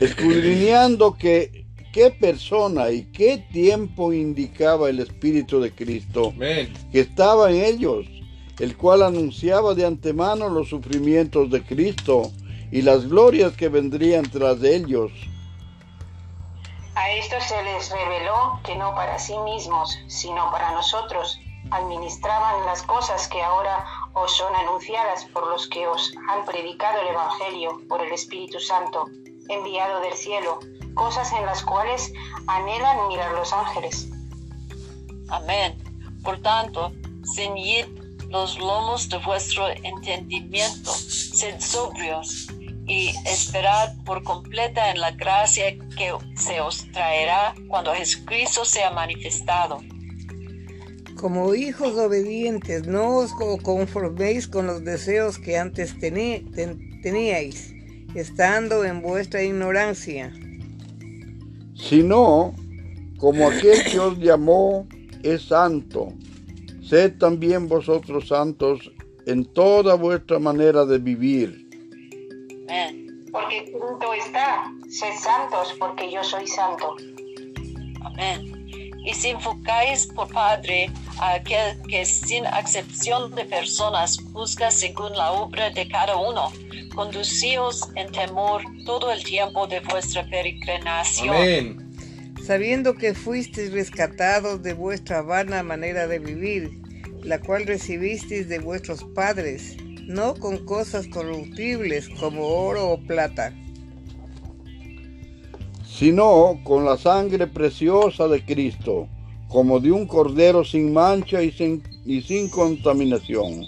escudriñando 0.00 1.14
que 1.16 1.64
qué 1.92 2.10
persona 2.10 2.90
y 2.90 3.04
qué 3.04 3.44
tiempo 3.52 4.12
indicaba 4.12 4.90
el 4.90 4.98
Espíritu 4.98 5.60
de 5.60 5.70
Cristo 5.70 6.32
Amén. 6.34 6.72
que 6.90 7.00
estaba 7.00 7.50
en 7.52 7.62
ellos, 7.62 8.06
el 8.58 8.76
cual 8.76 9.02
anunciaba 9.02 9.74
de 9.74 9.86
antemano 9.86 10.48
los 10.48 10.68
sufrimientos 10.70 11.50
de 11.50 11.62
Cristo 11.62 12.32
y 12.72 12.80
las 12.80 13.06
glorias 13.06 13.52
que 13.52 13.68
vendrían 13.68 14.28
tras 14.28 14.58
de 14.60 14.74
ellos. 14.74 15.12
A 16.94 17.10
estos 17.12 17.44
se 17.44 17.62
les 17.62 17.90
reveló 17.90 18.60
que 18.64 18.74
no 18.76 18.94
para 18.94 19.18
sí 19.18 19.36
mismos, 19.40 19.96
sino 20.08 20.50
para 20.50 20.72
nosotros, 20.72 21.38
administraban 21.70 22.64
las 22.64 22.82
cosas 22.82 23.28
que 23.28 23.42
ahora 23.42 23.84
os 24.14 24.34
son 24.36 24.54
anunciadas 24.56 25.26
por 25.26 25.46
los 25.48 25.68
que 25.68 25.86
os 25.86 26.12
han 26.30 26.44
predicado 26.46 27.00
el 27.02 27.08
Evangelio 27.08 27.80
por 27.88 28.02
el 28.02 28.12
Espíritu 28.12 28.58
Santo, 28.58 29.06
enviado 29.48 30.00
del 30.00 30.14
cielo, 30.14 30.58
cosas 30.94 31.30
en 31.32 31.44
las 31.44 31.62
cuales 31.62 32.10
anhelan 32.46 33.08
mirar 33.08 33.32
los 33.32 33.52
ángeles. 33.52 34.08
Amén. 35.28 35.76
Por 36.24 36.40
tanto, 36.40 36.92
ceñid 37.34 37.86
los 38.30 38.58
lomos 38.58 39.10
de 39.10 39.18
vuestro 39.18 39.68
entendimiento, 39.68 40.90
sed 40.90 41.60
sobrios 41.60 42.48
y 42.86 43.14
esperad 43.26 43.94
por 44.04 44.22
completa 44.22 44.90
en 44.90 45.00
la 45.00 45.12
gracia 45.12 45.76
que 45.96 46.12
se 46.36 46.60
os 46.60 46.90
traerá 46.92 47.54
cuando 47.68 47.94
Jesucristo 47.94 48.64
sea 48.64 48.90
manifestado. 48.90 49.80
Como 51.16 51.54
hijos 51.54 51.96
obedientes, 51.96 52.86
no 52.86 53.18
os 53.18 53.32
conforméis 53.62 54.48
con 54.48 54.66
los 54.66 54.82
deseos 54.84 55.38
que 55.38 55.56
antes 55.56 55.94
teníais, 56.00 57.72
estando 58.14 58.84
en 58.84 59.00
vuestra 59.02 59.42
ignorancia. 59.42 60.32
Sino, 61.74 62.54
como 63.18 63.48
aquel 63.48 63.84
que 63.84 64.00
os 64.00 64.18
llamó 64.18 64.88
es 65.22 65.42
santo, 65.42 66.12
sed 66.82 67.18
también 67.18 67.68
vosotros 67.68 68.26
santos 68.26 68.90
en 69.26 69.44
toda 69.44 69.94
vuestra 69.94 70.40
manera 70.40 70.84
de 70.84 70.98
vivir. 70.98 71.61
Amén. 72.72 73.24
Porque 73.30 73.58
escrito 73.58 74.12
está, 74.14 74.64
sed 74.88 75.14
santos 75.18 75.74
porque 75.78 76.10
yo 76.10 76.24
soy 76.24 76.46
santo. 76.46 76.96
Amén 78.04 78.62
y 79.04 79.14
si 79.14 79.30
enfocáis 79.30 80.06
por 80.06 80.28
Padre 80.28 80.90
a 81.18 81.34
aquel 81.34 81.80
que 81.88 82.04
sin 82.04 82.44
excepción 82.46 83.34
de 83.34 83.44
personas 83.44 84.16
busca 84.32 84.70
según 84.70 85.12
la 85.12 85.32
obra 85.32 85.70
de 85.70 85.88
cada 85.88 86.16
uno, 86.16 86.52
conducíos 86.94 87.88
en 87.96 88.10
temor 88.12 88.62
todo 88.84 89.12
el 89.12 89.22
tiempo 89.24 89.66
de 89.66 89.80
vuestra 89.80 90.24
peregrinación. 90.28 91.34
Amén. 91.34 91.92
Sabiendo 92.44 92.94
que 92.94 93.14
fuisteis 93.14 93.72
rescatados 93.72 94.62
de 94.62 94.72
vuestra 94.72 95.22
vana 95.22 95.62
manera 95.62 96.06
de 96.06 96.18
vivir, 96.18 96.70
la 97.22 97.40
cual 97.40 97.66
recibisteis 97.66 98.48
de 98.48 98.58
vuestros 98.58 99.04
padres, 99.14 99.76
no 100.12 100.34
con 100.34 100.64
cosas 100.64 101.06
corruptibles 101.08 102.08
como 102.20 102.46
oro 102.46 102.90
o 102.90 102.98
plata 102.98 103.52
sino 106.02 106.58
con 106.64 106.84
la 106.84 106.96
sangre 106.96 107.46
preciosa 107.46 108.26
de 108.26 108.44
Cristo, 108.44 109.06
como 109.46 109.78
de 109.78 109.92
un 109.92 110.06
cordero 110.06 110.64
sin 110.64 110.92
mancha 110.92 111.42
y 111.42 111.52
sin, 111.52 111.80
y 112.04 112.22
sin 112.22 112.50
contaminación. 112.50 113.66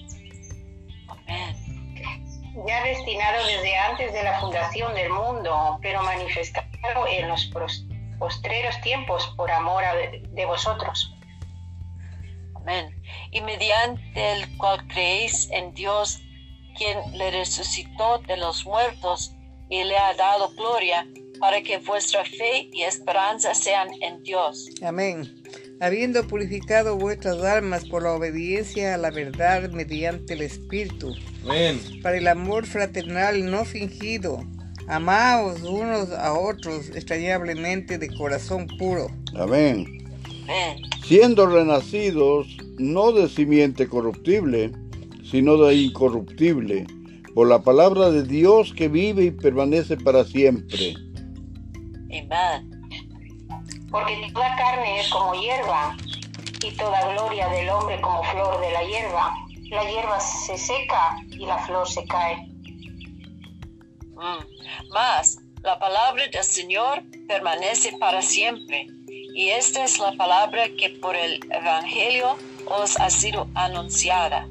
Ya 2.66 2.82
destinado 2.82 3.46
desde 3.46 3.76
antes 3.76 4.12
de 4.12 4.22
la 4.24 4.40
fundación 4.40 4.94
del 4.94 5.10
mundo, 5.10 5.78
pero 5.80 6.02
manifestado 6.02 7.06
en 7.06 7.28
los 7.28 7.52
postreros 8.18 8.80
tiempos 8.80 9.32
por 9.36 9.50
amor 9.50 9.84
de 10.30 10.46
vosotros. 10.46 11.14
Amén. 12.56 13.00
Y 13.30 13.42
mediante 13.42 14.32
el 14.32 14.56
cual 14.56 14.84
creéis 14.88 15.50
en 15.52 15.72
Dios, 15.74 16.20
quien 16.76 16.99
le 17.16 17.31
resucitó 17.31 18.19
de 18.26 18.37
los 18.37 18.64
muertos 18.66 19.33
y 19.69 19.83
le 19.85 19.97
ha 19.97 20.14
dado 20.14 20.50
gloria 20.57 21.07
para 21.40 21.62
que 21.62 21.78
vuestra 21.78 22.25
fe 22.25 22.69
y 22.73 22.83
esperanza 22.83 23.54
sean 23.54 23.88
en 24.00 24.23
Dios. 24.23 24.69
Amén. 24.83 25.43
Habiendo 25.81 26.26
purificado 26.26 26.97
vuestras 26.97 27.43
almas 27.43 27.85
por 27.85 28.04
la 28.04 28.12
obediencia 28.12 28.95
a 28.95 28.99
la 28.99 29.11
verdad 29.11 29.69
mediante 29.71 30.35
el 30.35 30.43
Espíritu. 30.43 31.14
Amén. 31.45 31.81
Para 32.02 32.16
el 32.16 32.28
amor 32.28 32.66
fraternal 32.66 33.50
no 33.50 33.64
fingido. 33.64 34.43
Amaos 34.87 35.62
unos 35.62 36.11
a 36.11 36.35
otros 36.35 36.90
extrañablemente 36.90 37.99
de 37.99 38.14
corazón 38.16 38.66
puro. 38.78 39.09
Amén. 39.37 39.87
Amén. 40.45 40.78
Siendo 41.04 41.47
renacidos 41.47 42.47
no 42.78 43.12
de 43.12 43.28
simiente 43.28 43.88
corruptible, 43.88 44.73
sino 45.34 45.56
de 45.56 45.74
incorruptible, 45.74 46.86
por 47.34 47.48
la 47.48 47.60
palabra 47.60 48.08
de 48.12 48.22
Dios 48.22 48.72
que 48.72 48.86
vive 48.86 49.24
y 49.24 49.30
permanece 49.32 49.96
para 49.96 50.22
siempre. 50.22 50.94
Porque 53.90 54.30
toda 54.32 54.54
carne 54.54 55.00
es 55.00 55.08
como 55.08 55.34
hierba, 55.34 55.97
y 56.62 56.70
toda 56.76 57.12
gloria 57.14 57.49
del 57.49 57.68
hombre 57.68 58.00
como 58.00 58.23
flor 58.23 58.60
de 58.60 58.70
la 58.70 58.84
hierba. 58.84 59.34
La 59.70 59.90
hierba 59.90 60.20
se 60.20 60.56
seca 60.56 61.16
y 61.32 61.44
la 61.47 61.58
flor 61.66 61.88
se 61.88 62.04
cae. 62.04 62.36
Mm. 64.14 64.90
Más, 64.90 65.38
la 65.64 65.80
palabra 65.80 66.28
del 66.28 66.44
Señor 66.44 67.02
permanece 67.26 67.97
para 67.99 68.23
siempre. 68.23 68.86
Y 69.08 69.49
esta 69.49 69.82
es 69.82 69.99
la 69.99 70.12
palabra 70.12 70.68
que 70.78 70.90
por 70.90 71.16
el 71.16 71.40
Evangelio 71.50 72.36
os 72.66 73.00
ha 73.00 73.10
sido 73.10 73.49
anunciada. 73.56 74.47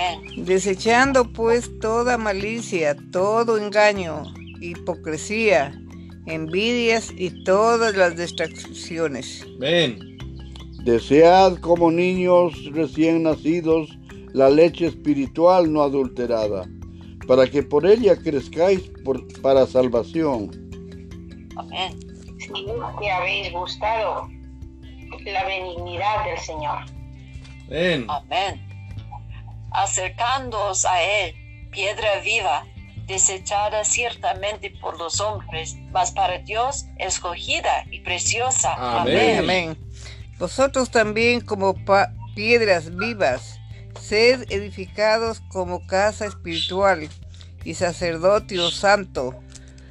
Amén. 0.00 0.44
Desechando 0.44 1.24
pues 1.24 1.78
toda 1.80 2.16
malicia, 2.16 2.96
todo 3.12 3.58
engaño, 3.58 4.22
hipocresía, 4.60 5.78
envidias 6.26 7.10
y 7.16 7.44
todas 7.44 7.94
las 7.96 8.16
distracciones. 8.16 9.46
Amén. 9.56 9.98
Desead 10.84 11.56
como 11.58 11.90
niños 11.90 12.54
recién 12.72 13.24
nacidos 13.24 13.90
la 14.32 14.48
leche 14.48 14.86
espiritual 14.86 15.70
no 15.70 15.82
adulterada, 15.82 16.66
para 17.26 17.46
que 17.48 17.62
por 17.62 17.84
ella 17.84 18.16
crezcáis 18.16 18.90
para 19.42 19.66
salvación. 19.66 20.50
Amén. 21.56 21.98
que 23.00 23.10
habéis 23.10 23.52
gustado 23.52 24.28
la 25.26 25.44
benignidad 25.44 26.24
del 26.24 26.38
Señor. 26.38 26.78
Amén. 27.68 28.06
Amén. 28.08 28.69
Acercándoos 29.72 30.84
a 30.84 31.02
Él, 31.02 31.34
piedra 31.70 32.20
viva, 32.24 32.66
desechada 33.06 33.84
ciertamente 33.84 34.70
por 34.80 34.98
los 34.98 35.20
hombres, 35.20 35.76
mas 35.90 36.12
para 36.12 36.38
Dios 36.38 36.86
escogida 36.98 37.84
y 37.90 38.00
preciosa. 38.00 38.74
Amén. 38.74 39.38
Amén. 39.40 39.78
Vosotros 40.38 40.90
también 40.90 41.40
como 41.40 41.74
piedras 42.34 42.96
vivas, 42.96 43.60
sed 44.00 44.46
edificados 44.50 45.40
como 45.48 45.86
casa 45.86 46.26
espiritual 46.26 47.08
y 47.64 47.74
sacerdocio 47.74 48.70
santo, 48.70 49.34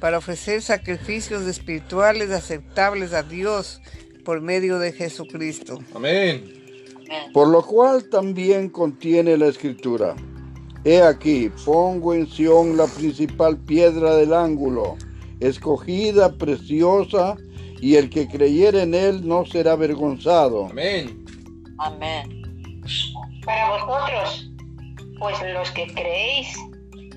para 0.00 0.18
ofrecer 0.18 0.62
sacrificios 0.62 1.42
espirituales 1.46 2.30
aceptables 2.30 3.12
a 3.12 3.22
Dios 3.22 3.80
por 4.24 4.40
medio 4.40 4.78
de 4.78 4.92
Jesucristo. 4.92 5.78
Amén. 5.94 6.59
Por 7.32 7.48
lo 7.48 7.62
cual 7.62 8.08
también 8.08 8.68
contiene 8.68 9.36
la 9.36 9.46
escritura. 9.46 10.14
He 10.84 11.02
aquí, 11.02 11.50
pongo 11.64 12.14
en 12.14 12.26
Sión 12.26 12.76
la 12.76 12.86
principal 12.86 13.58
piedra 13.58 14.14
del 14.16 14.32
ángulo, 14.32 14.96
escogida, 15.40 16.32
preciosa, 16.36 17.36
y 17.80 17.96
el 17.96 18.10
que 18.10 18.28
creyere 18.28 18.82
en 18.82 18.94
él 18.94 19.26
no 19.26 19.44
será 19.44 19.72
avergonzado. 19.72 20.66
Amén. 20.66 21.24
Amén. 21.78 22.82
Para 23.44 23.70
vosotros, 23.70 24.50
pues 25.18 25.36
los 25.54 25.70
que 25.72 25.86
creéis, 25.94 26.56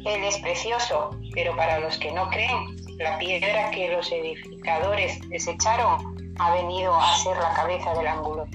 él 0.05 0.23
es 0.23 0.37
precioso, 0.39 1.17
pero 1.33 1.55
para 1.55 1.79
los 1.79 1.97
que 1.97 2.11
no 2.11 2.29
creen, 2.29 2.75
la 2.97 3.17
piedra 3.17 3.71
que 3.71 3.91
los 3.91 4.11
edificadores 4.11 5.19
desecharon 5.29 6.33
ha 6.39 6.55
venido 6.55 6.93
a 6.95 7.15
ser 7.17 7.37
la 7.37 7.53
cabeza 7.53 7.93
del 7.93 8.07
ángulo. 8.07 8.45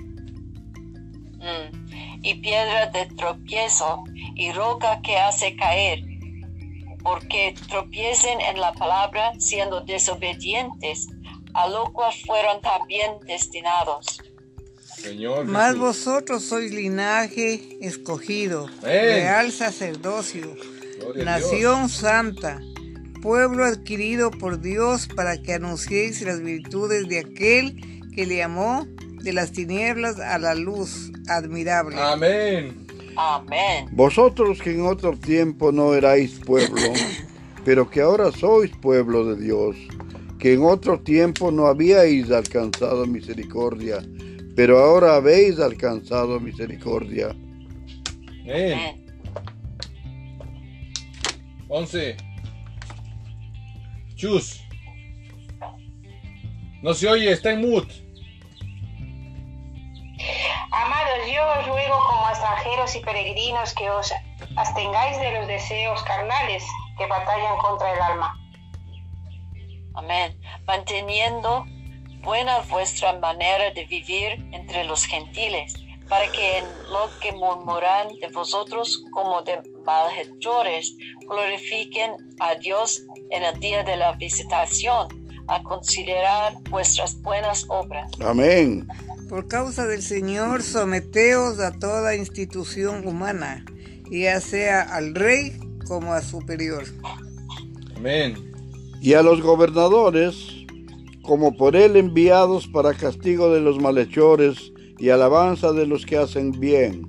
Mm. 1.48 2.20
Y 2.22 2.34
piedra 2.36 2.86
de 2.86 3.06
tropiezo 3.16 4.04
y 4.34 4.52
roca 4.52 5.00
que 5.02 5.16
hace 5.16 5.54
caer, 5.56 6.00
porque 7.02 7.54
tropiecen 7.68 8.40
en 8.40 8.60
la 8.60 8.72
palabra 8.72 9.32
siendo 9.38 9.80
desobedientes, 9.82 11.08
a 11.54 11.68
lo 11.68 11.92
cual 11.92 12.12
fueron 12.26 12.60
también 12.60 13.12
destinados. 13.26 14.20
Señor. 14.96 15.44
Mas 15.46 15.68
Jesús. 15.68 15.80
vosotros 15.80 16.44
sois 16.44 16.72
linaje 16.72 17.78
escogido, 17.80 18.66
Amén. 18.82 19.04
real 19.04 19.52
sacerdocio, 19.52 20.56
Gloria 20.98 21.24
nación 21.24 21.88
santa, 21.88 22.60
pueblo 23.22 23.64
adquirido 23.64 24.32
por 24.32 24.60
Dios 24.60 25.06
para 25.14 25.40
que 25.40 25.54
anunciéis 25.54 26.20
las 26.22 26.40
virtudes 26.40 27.08
de 27.08 27.20
aquel 27.20 27.76
que 28.14 28.26
le 28.26 28.38
llamó 28.38 28.86
de 29.28 29.34
las 29.34 29.52
tinieblas 29.52 30.18
a 30.20 30.38
la 30.38 30.54
luz 30.54 31.12
admirable. 31.28 31.96
Amén. 32.00 32.86
Amén. 33.14 33.86
Vosotros 33.92 34.62
que 34.62 34.70
en 34.70 34.86
otro 34.86 35.18
tiempo 35.18 35.70
no 35.70 35.94
erais 35.94 36.40
pueblo, 36.46 36.80
pero 37.64 37.90
que 37.90 38.00
ahora 38.00 38.32
sois 38.32 38.70
pueblo 38.80 39.26
de 39.26 39.44
Dios, 39.44 39.76
que 40.38 40.54
en 40.54 40.62
otro 40.62 41.00
tiempo 41.00 41.50
no 41.50 41.66
habíais 41.66 42.30
alcanzado 42.30 43.04
misericordia, 43.04 44.02
pero 44.56 44.78
ahora 44.78 45.16
habéis 45.16 45.58
alcanzado 45.58 46.40
misericordia. 46.40 47.36
Amén. 48.44 48.78
Amén. 48.78 49.06
11. 51.68 52.16
Chus. 54.14 54.62
No 56.82 56.94
se 56.94 57.06
oye, 57.06 57.30
está 57.30 57.52
en 57.52 57.60
mute. 57.60 58.07
Amados, 60.78 61.26
yo 61.26 61.42
os 61.58 61.66
ruego 61.66 61.98
como 62.06 62.28
extranjeros 62.28 62.94
y 62.94 63.00
peregrinos, 63.00 63.74
que 63.74 63.90
os 63.90 64.12
abstengáis 64.56 65.18
de 65.18 65.32
los 65.32 65.48
deseos 65.48 66.00
carnales 66.04 66.64
que 66.96 67.06
batallan 67.06 67.58
contra 67.58 67.92
el 67.92 68.00
alma. 68.00 68.38
Amén. 69.94 70.40
Manteniendo 70.66 71.64
buena 72.20 72.60
vuestra 72.70 73.12
manera 73.14 73.72
de 73.72 73.86
vivir 73.86 74.32
entre 74.52 74.84
los 74.84 75.04
gentiles, 75.04 75.74
para 76.08 76.30
que 76.30 76.58
en 76.58 76.64
lo 76.92 77.10
que 77.20 77.32
murmuran 77.32 78.08
de 78.20 78.28
vosotros 78.28 79.02
como 79.10 79.42
de 79.42 79.60
malhechores, 79.84 80.94
glorifiquen 81.26 82.14
a 82.38 82.54
Dios 82.54 83.02
en 83.30 83.42
el 83.42 83.58
día 83.58 83.82
de 83.82 83.96
la 83.96 84.12
visitación, 84.12 85.08
a 85.48 85.60
considerar 85.64 86.54
vuestras 86.70 87.20
buenas 87.20 87.66
obras. 87.68 88.08
Amén. 88.24 88.86
Por 89.28 89.46
causa 89.46 89.86
del 89.86 90.02
Señor, 90.02 90.62
someteos 90.62 91.60
a 91.60 91.72
toda 91.72 92.16
institución 92.16 93.06
humana, 93.06 93.62
ya 94.10 94.40
sea 94.40 94.80
al 94.80 95.14
rey 95.14 95.52
como 95.86 96.14
a 96.14 96.22
superior. 96.22 96.84
Amén. 97.94 98.52
Y 99.02 99.12
a 99.12 99.22
los 99.22 99.42
gobernadores, 99.42 100.64
como 101.22 101.54
por 101.58 101.76
él 101.76 101.96
enviados 101.96 102.68
para 102.68 102.94
castigo 102.94 103.52
de 103.52 103.60
los 103.60 103.78
malhechores 103.78 104.72
y 104.98 105.10
alabanza 105.10 105.72
de 105.72 105.86
los 105.86 106.06
que 106.06 106.16
hacen 106.16 106.52
bien. 106.52 107.06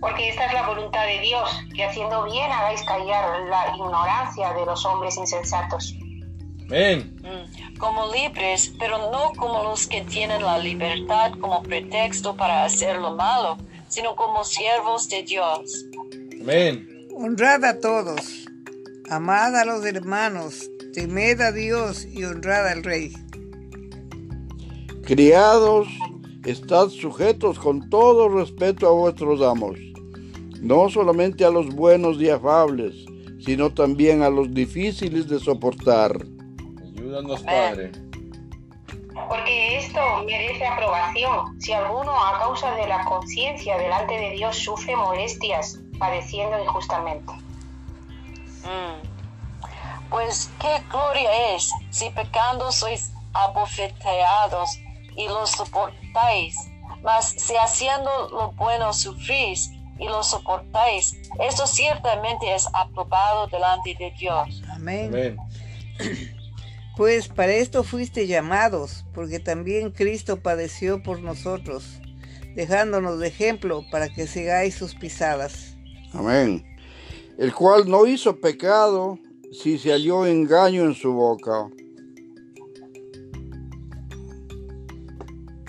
Porque 0.00 0.28
esta 0.28 0.46
es 0.46 0.52
la 0.54 0.68
voluntad 0.68 1.06
de 1.06 1.20
Dios, 1.22 1.50
que 1.74 1.84
haciendo 1.84 2.24
bien 2.24 2.52
hagáis 2.52 2.82
callar 2.84 3.48
la 3.48 3.74
ignorancia 3.74 4.52
de 4.54 4.64
los 4.64 4.86
hombres 4.86 5.16
insensatos. 5.16 5.97
Amén. 6.68 7.16
Mm, 7.22 7.78
Como 7.78 8.12
libres, 8.12 8.74
pero 8.78 8.98
no 9.10 9.32
como 9.36 9.62
los 9.62 9.86
que 9.86 10.02
tienen 10.02 10.42
la 10.42 10.58
libertad 10.58 11.32
como 11.40 11.62
pretexto 11.62 12.36
para 12.36 12.64
hacer 12.64 12.98
lo 12.98 13.16
malo, 13.16 13.56
sino 13.88 14.14
como 14.16 14.44
siervos 14.44 15.08
de 15.08 15.22
Dios. 15.22 15.86
Amén. 16.42 17.06
Honrad 17.14 17.64
a 17.64 17.80
todos, 17.80 18.46
amad 19.08 19.56
a 19.56 19.64
los 19.64 19.84
hermanos, 19.84 20.70
temed 20.92 21.40
a 21.40 21.52
Dios 21.52 22.04
y 22.04 22.24
honrad 22.24 22.68
al 22.68 22.84
rey. 22.84 23.12
Criados, 25.04 25.88
estad 26.44 26.88
sujetos 26.90 27.58
con 27.58 27.88
todo 27.88 28.28
respeto 28.28 28.86
a 28.86 28.92
vuestros 28.92 29.40
amos, 29.40 29.78
no 30.60 30.90
solamente 30.90 31.44
a 31.44 31.50
los 31.50 31.74
buenos 31.74 32.20
y 32.20 32.28
afables, 32.28 32.94
sino 33.40 33.72
también 33.72 34.22
a 34.22 34.28
los 34.28 34.52
difíciles 34.52 35.28
de 35.28 35.40
soportar. 35.40 36.18
Ayúdanos, 37.08 37.42
Padre. 37.42 37.92
Porque 39.28 39.78
esto 39.78 40.00
merece 40.26 40.66
aprobación 40.66 41.58
si 41.58 41.72
alguno 41.72 42.12
a 42.12 42.38
causa 42.38 42.74
de 42.74 42.86
la 42.86 43.02
conciencia 43.06 43.78
delante 43.78 44.12
de 44.12 44.30
Dios 44.32 44.56
sufre 44.56 44.94
molestias, 44.94 45.78
padeciendo 45.98 46.62
injustamente. 46.62 47.32
Mm. 48.62 50.10
Pues 50.10 50.50
qué 50.60 50.82
gloria 50.90 51.54
es 51.54 51.70
si 51.90 52.10
pecando 52.10 52.70
sois 52.70 53.10
abofeteados 53.32 54.78
y 55.16 55.28
lo 55.28 55.46
soportáis, 55.46 56.56
mas 57.02 57.30
si 57.38 57.56
haciendo 57.56 58.28
lo 58.28 58.52
bueno 58.52 58.92
sufrís 58.92 59.70
y 59.98 60.08
lo 60.08 60.22
soportáis, 60.22 61.16
esto 61.40 61.66
ciertamente 61.66 62.54
es 62.54 62.68
aprobado 62.74 63.46
delante 63.46 63.94
de 63.94 64.10
Dios. 64.10 64.62
Amén. 64.74 65.06
Amén. 65.06 65.38
Pues 66.98 67.28
para 67.28 67.52
esto 67.52 67.84
fuiste 67.84 68.26
llamados, 68.26 69.04
porque 69.14 69.38
también 69.38 69.92
Cristo 69.92 70.42
padeció 70.42 71.00
por 71.00 71.22
nosotros, 71.22 72.00
dejándonos 72.56 73.20
de 73.20 73.28
ejemplo 73.28 73.84
para 73.92 74.08
que 74.08 74.26
sigáis 74.26 74.74
sus 74.74 74.96
pisadas. 74.96 75.76
Amén. 76.12 76.66
El 77.38 77.54
cual 77.54 77.88
no 77.88 78.04
hizo 78.04 78.40
pecado 78.40 79.16
si 79.52 79.78
se 79.78 79.92
halló 79.92 80.26
engaño 80.26 80.82
en 80.82 80.94
su 80.96 81.12
boca. 81.12 81.68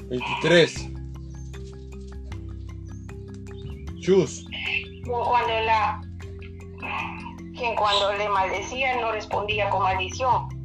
23. 0.09 0.89
Chus. 4.01 4.47
Cuando 5.05 5.61
la 5.61 6.01
quien 7.55 7.75
cuando 7.75 8.13
le 8.13 8.27
maldecía 8.29 8.99
no 8.99 9.11
respondía 9.11 9.69
con 9.69 9.83
maldición. 9.83 10.58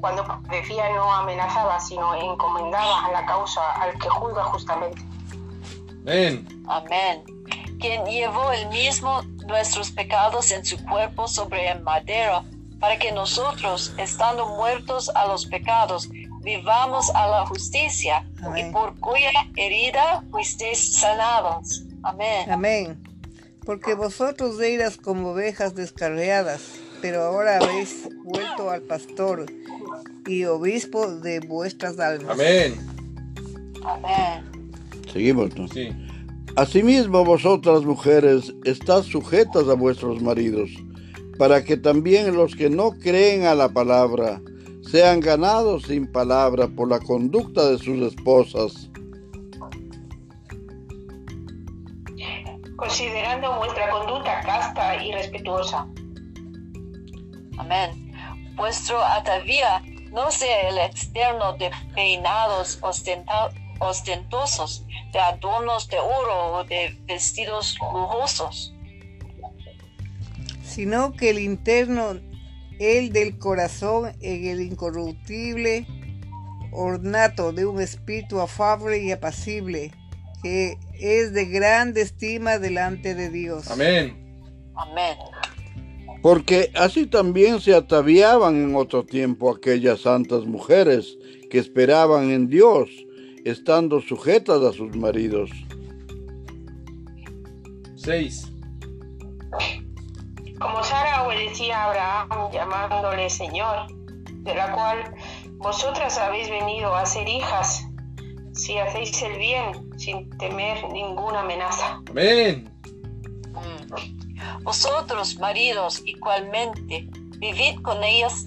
Cuando 0.00 0.24
decía 0.50 0.90
no 0.94 1.12
amenazaba, 1.12 1.80
sino 1.80 2.14
encomendaba 2.14 3.10
la 3.12 3.26
causa 3.26 3.72
al 3.72 3.98
que 3.98 4.08
juzga 4.08 4.44
justamente. 4.44 5.02
Amén. 6.02 6.64
Amén. 6.68 7.24
Quien 7.80 8.04
llevó 8.06 8.52
el 8.52 8.68
mismo 8.68 9.22
nuestros 9.46 9.90
pecados 9.90 10.52
en 10.52 10.64
su 10.64 10.82
cuerpo 10.84 11.26
sobre 11.26 11.70
el 11.70 11.80
madero, 11.80 12.44
para 12.78 12.98
que 12.98 13.10
nosotros, 13.10 13.92
estando 13.98 14.46
muertos 14.46 15.10
a 15.14 15.26
los 15.26 15.46
pecados, 15.46 16.08
vivamos 16.42 17.10
a 17.14 17.26
la 17.26 17.46
justicia, 17.46 18.24
Amén. 18.42 18.68
y 18.68 18.72
por 18.72 18.98
cuya 19.00 19.30
herida 19.56 20.22
fuisteis 20.30 20.96
sanados. 20.96 21.82
Amén. 22.02 22.50
Amén. 22.50 23.02
Porque 23.64 23.94
vosotros 23.94 24.60
eras 24.60 24.96
como 24.96 25.30
ovejas 25.30 25.74
descarriadas, 25.74 26.62
pero 27.00 27.22
ahora 27.22 27.58
habéis 27.58 28.08
vuelto 28.24 28.70
al 28.70 28.82
pastor 28.82 29.46
y 30.26 30.44
obispo 30.44 31.06
de 31.06 31.40
vuestras 31.40 31.98
almas. 31.98 32.30
Amén. 32.30 32.74
Amén. 33.84 34.72
Seguimos, 35.12 35.56
¿no? 35.56 35.68
Sí. 35.68 35.90
Asimismo 36.56 37.24
vosotras 37.24 37.84
mujeres 37.84 38.52
estad 38.64 39.02
sujetas 39.02 39.68
a 39.68 39.74
vuestros 39.74 40.20
maridos, 40.20 40.70
para 41.38 41.64
que 41.64 41.76
también 41.76 42.34
los 42.34 42.56
que 42.56 42.68
no 42.68 42.90
creen 42.92 43.46
a 43.46 43.54
la 43.54 43.68
palabra 43.68 44.40
sean 44.82 45.20
ganados 45.20 45.84
sin 45.84 46.10
palabra 46.10 46.66
por 46.66 46.88
la 46.88 46.98
conducta 46.98 47.70
de 47.70 47.78
sus 47.78 48.12
esposas, 48.12 48.88
Considerando 52.78 53.56
vuestra 53.56 53.90
conducta 53.90 54.40
casta 54.40 55.02
y 55.02 55.10
respetuosa. 55.10 55.84
Amén. 57.58 58.12
Vuestro 58.54 59.02
atavía 59.02 59.82
no 60.12 60.30
sea 60.30 60.68
el 60.68 60.78
externo 60.78 61.52
de 61.54 61.70
peinados 61.94 62.78
ostenta- 62.82 63.50
ostentosos, 63.78 64.84
de 65.12 65.18
adornos 65.18 65.88
de 65.88 65.98
oro 65.98 66.56
o 66.58 66.64
de 66.64 66.96
vestidos 67.06 67.76
lujosos, 67.80 68.74
sino 70.62 71.12
que 71.12 71.30
el 71.30 71.38
interno, 71.38 72.20
el 72.78 73.12
del 73.12 73.38
corazón, 73.38 74.16
en 74.20 74.46
el 74.46 74.60
incorruptible 74.60 75.86
ornato 76.72 77.52
de 77.52 77.66
un 77.66 77.80
espíritu 77.80 78.40
afable 78.40 79.02
y 79.02 79.12
apacible, 79.12 79.92
que 80.42 80.78
es 81.00 81.32
de 81.32 81.46
grande 81.46 82.02
estima 82.02 82.58
delante 82.58 83.14
de 83.14 83.30
Dios. 83.30 83.70
Amén. 83.70 84.72
Amén. 84.76 85.16
Porque 86.22 86.70
así 86.74 87.06
también 87.06 87.60
se 87.60 87.74
ataviaban 87.74 88.56
en 88.56 88.74
otro 88.74 89.04
tiempo 89.04 89.50
aquellas 89.50 90.00
santas 90.00 90.44
mujeres 90.44 91.16
que 91.50 91.58
esperaban 91.58 92.30
en 92.30 92.48
Dios, 92.48 92.88
estando 93.44 94.00
sujetas 94.00 94.62
a 94.62 94.72
sus 94.72 94.94
maridos. 94.96 95.50
6. 97.96 98.52
Como 100.58 100.82
Sara 100.82 101.24
obedecía 101.24 101.78
a 101.78 101.90
Abraham 101.90 102.50
llamándole 102.52 103.30
Señor, 103.30 103.86
de 104.42 104.54
la 104.54 104.72
cual 104.72 105.14
vosotras 105.58 106.18
habéis 106.18 106.50
venido 106.50 106.94
a 106.94 107.06
ser 107.06 107.28
hijas, 107.28 107.84
si 108.52 108.76
hacéis 108.76 109.22
el 109.22 109.38
bien 109.38 109.98
sin 109.98 110.30
temer 110.38 110.78
ninguna 110.92 111.40
amenaza. 111.40 112.00
Amén. 112.08 112.70
Mm. 113.52 114.17
Vosotros, 114.62 115.38
maridos, 115.38 116.02
igualmente, 116.04 117.08
vivid 117.38 117.80
con 117.82 118.02
ellas 118.04 118.46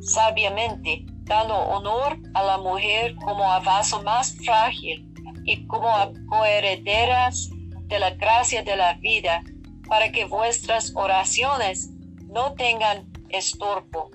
sabiamente, 0.00 1.04
dando 1.24 1.54
honor 1.54 2.18
a 2.34 2.42
la 2.42 2.58
mujer 2.58 3.14
como 3.16 3.50
a 3.50 3.60
vaso 3.60 4.02
más 4.02 4.36
frágil 4.44 5.06
y 5.44 5.66
como 5.66 5.88
a 5.94 6.10
coherederas 6.28 7.50
de 7.86 7.98
la 7.98 8.10
gracia 8.10 8.62
de 8.62 8.76
la 8.76 8.94
vida, 8.94 9.42
para 9.88 10.12
que 10.12 10.24
vuestras 10.24 10.92
oraciones 10.94 11.90
no 12.28 12.54
tengan 12.54 13.10
estorbo. 13.30 14.10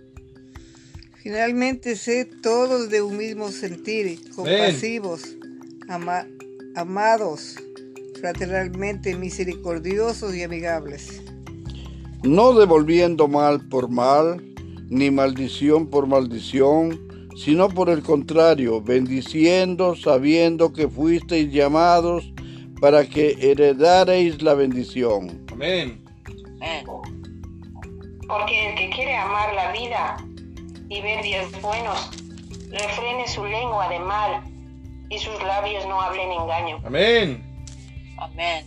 Finalmente, 1.22 1.96
sed 1.96 2.28
todos 2.41 2.89
de 2.89 3.02
un 3.02 3.18
mismo 3.18 3.50
sentir, 3.50 4.22
compasivos, 4.36 5.24
ama- 5.89 6.26
amados, 6.76 7.56
fraternalmente 8.26 9.16
misericordiosos 9.16 10.34
y 10.34 10.42
amigables. 10.42 11.22
no 12.24 12.54
devolviendo 12.54 13.28
mal 13.28 13.62
por 13.70 13.88
mal, 13.88 14.44
ni 14.90 15.12
maldición 15.12 15.88
por 15.88 16.08
maldición, 16.08 17.00
sino 17.36 17.70
por 17.70 17.88
el 17.88 18.02
contrario, 18.02 18.82
bendiciendo, 18.82 19.96
sabiendo 19.96 20.74
que 20.74 20.88
fuisteis 20.88 21.54
llamados 21.54 22.34
para 22.82 23.06
que 23.06 23.38
heredareis 23.40 24.42
la 24.42 24.56
bendición. 24.56 25.46
Amén. 25.52 26.04
Amén. 26.56 26.84
Porque 28.28 28.70
el 28.72 28.76
que 28.76 28.90
quiere 28.90 29.16
amar 29.16 29.54
la 29.54 29.72
vida 29.72 30.18
y 30.90 31.00
ver 31.00 31.22
días 31.22 31.46
buenos, 31.62 32.10
refrene 32.72 33.28
su 33.28 33.46
lengua 33.46 33.88
de 33.90 34.00
mal 34.00 34.42
y 35.12 35.20
sus 35.20 35.44
labios 35.44 35.86
no 35.86 36.02
hablen 36.02 36.32
engaño. 36.32 36.82
Amén. 36.84 37.45
Amén. 38.17 38.65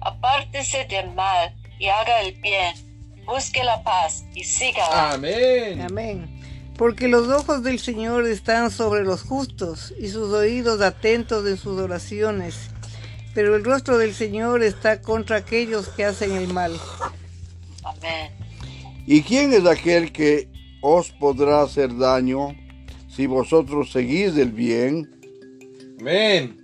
Apártese 0.00 0.84
del 0.84 1.14
mal 1.14 1.54
y 1.78 1.86
haga 1.88 2.22
el 2.22 2.34
bien. 2.40 2.74
Busque 3.26 3.64
la 3.64 3.82
paz 3.82 4.24
y 4.34 4.44
sígala. 4.44 5.12
Amén. 5.12 5.80
Amén. 5.80 6.28
Porque 6.76 7.08
los 7.08 7.28
ojos 7.28 7.62
del 7.62 7.78
Señor 7.78 8.26
están 8.26 8.70
sobre 8.70 9.04
los 9.04 9.22
justos 9.22 9.94
y 9.98 10.08
sus 10.08 10.32
oídos 10.32 10.80
atentos 10.80 11.46
en 11.46 11.56
sus 11.56 11.78
oraciones. 11.78 12.70
Pero 13.32 13.56
el 13.56 13.64
rostro 13.64 13.98
del 13.98 14.14
Señor 14.14 14.62
está 14.62 15.00
contra 15.00 15.36
aquellos 15.38 15.88
que 15.88 16.04
hacen 16.04 16.32
el 16.32 16.52
mal. 16.52 16.78
Amén. 17.82 18.30
¿Y 19.06 19.22
quién 19.22 19.52
es 19.52 19.66
aquel 19.66 20.12
que 20.12 20.48
os 20.80 21.10
podrá 21.12 21.62
hacer 21.62 21.96
daño 21.96 22.54
si 23.08 23.26
vosotros 23.26 23.90
seguís 23.92 24.36
el 24.36 24.52
bien? 24.52 25.10
Amén. 26.00 26.63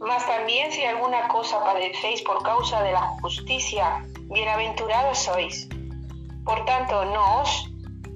Mas 0.00 0.26
también 0.26 0.70
si 0.72 0.84
alguna 0.84 1.26
cosa 1.28 1.62
padecéis 1.64 2.22
por 2.22 2.42
causa 2.42 2.82
de 2.82 2.92
la 2.92 3.02
justicia, 3.22 4.04
bienaventurados 4.28 5.18
sois. 5.18 5.68
Por 6.44 6.64
tanto, 6.64 7.04
no 7.06 7.42
os 7.42 7.70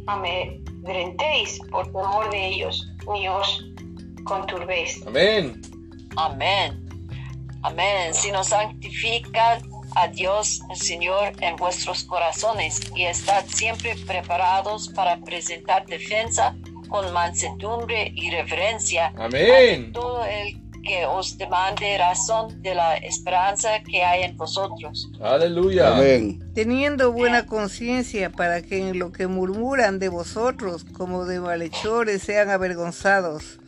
amedrentéis 0.07 1.59
por 1.71 1.87
temor 1.87 2.31
de 2.31 2.47
ellos, 2.47 2.87
ni 3.13 3.29
os 3.29 3.65
conturbéis. 4.25 5.05
Amén. 5.07 5.61
Amén. 6.17 6.87
Amén. 7.63 8.15
Sino 8.15 8.45
santificad 8.45 9.63
a 9.97 10.09
Dios 10.09 10.61
el 10.71 10.77
Señor 10.77 11.33
en 11.41 11.57
vuestros 11.57 12.05
corazones 12.05 12.81
y 12.95 13.05
estad 13.05 13.45
siempre 13.47 13.97
preparados 14.07 14.89
para 14.91 15.17
presentar 15.19 15.87
defensa 15.87 16.55
con 16.89 17.13
mansedumbre 17.13 18.13
y 18.15 18.31
reverencia 18.31 19.13
Amén. 19.17 19.91
a 19.91 19.93
todo 19.93 20.25
el 20.25 20.60
que 20.83 21.05
os 21.07 21.37
demande 21.39 21.99
razón 21.99 22.63
de 22.63 22.75
la 22.75 22.97
esperanza 22.97 23.83
que 23.83 24.03
hay 24.03 24.23
en 24.23 24.37
vosotros. 24.37 25.11
Aleluya. 25.21 25.97
Amén. 25.97 26.43
Teniendo 26.55 27.13
buena 27.13 27.47
conciencia 27.47 28.31
para 28.31 28.63
que 28.63 28.79
en 28.79 28.99
lo 28.99 29.13
que 29.13 29.27
murmuran 29.27 29.99
de 29.99 30.09
vosotros 30.09 30.85
como 30.85 31.25
de 31.25 31.41
malhechores 31.41 32.23
sean 32.23 32.51
avergonzados 32.51 33.61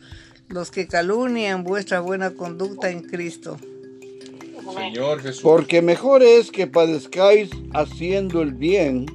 los 0.49 0.69
que 0.69 0.87
calumnian 0.87 1.63
vuestra 1.63 1.99
buena 1.99 2.31
conducta 2.31 2.89
en 2.89 3.01
Cristo. 3.01 3.57
Señor 4.75 5.21
Jesús. 5.21 5.41
Porque 5.41 5.81
mejor 5.81 6.23
es 6.23 6.51
que 6.51 6.67
padezcáis 6.67 7.49
haciendo 7.73 8.41
el 8.41 8.53
bien, 8.53 9.05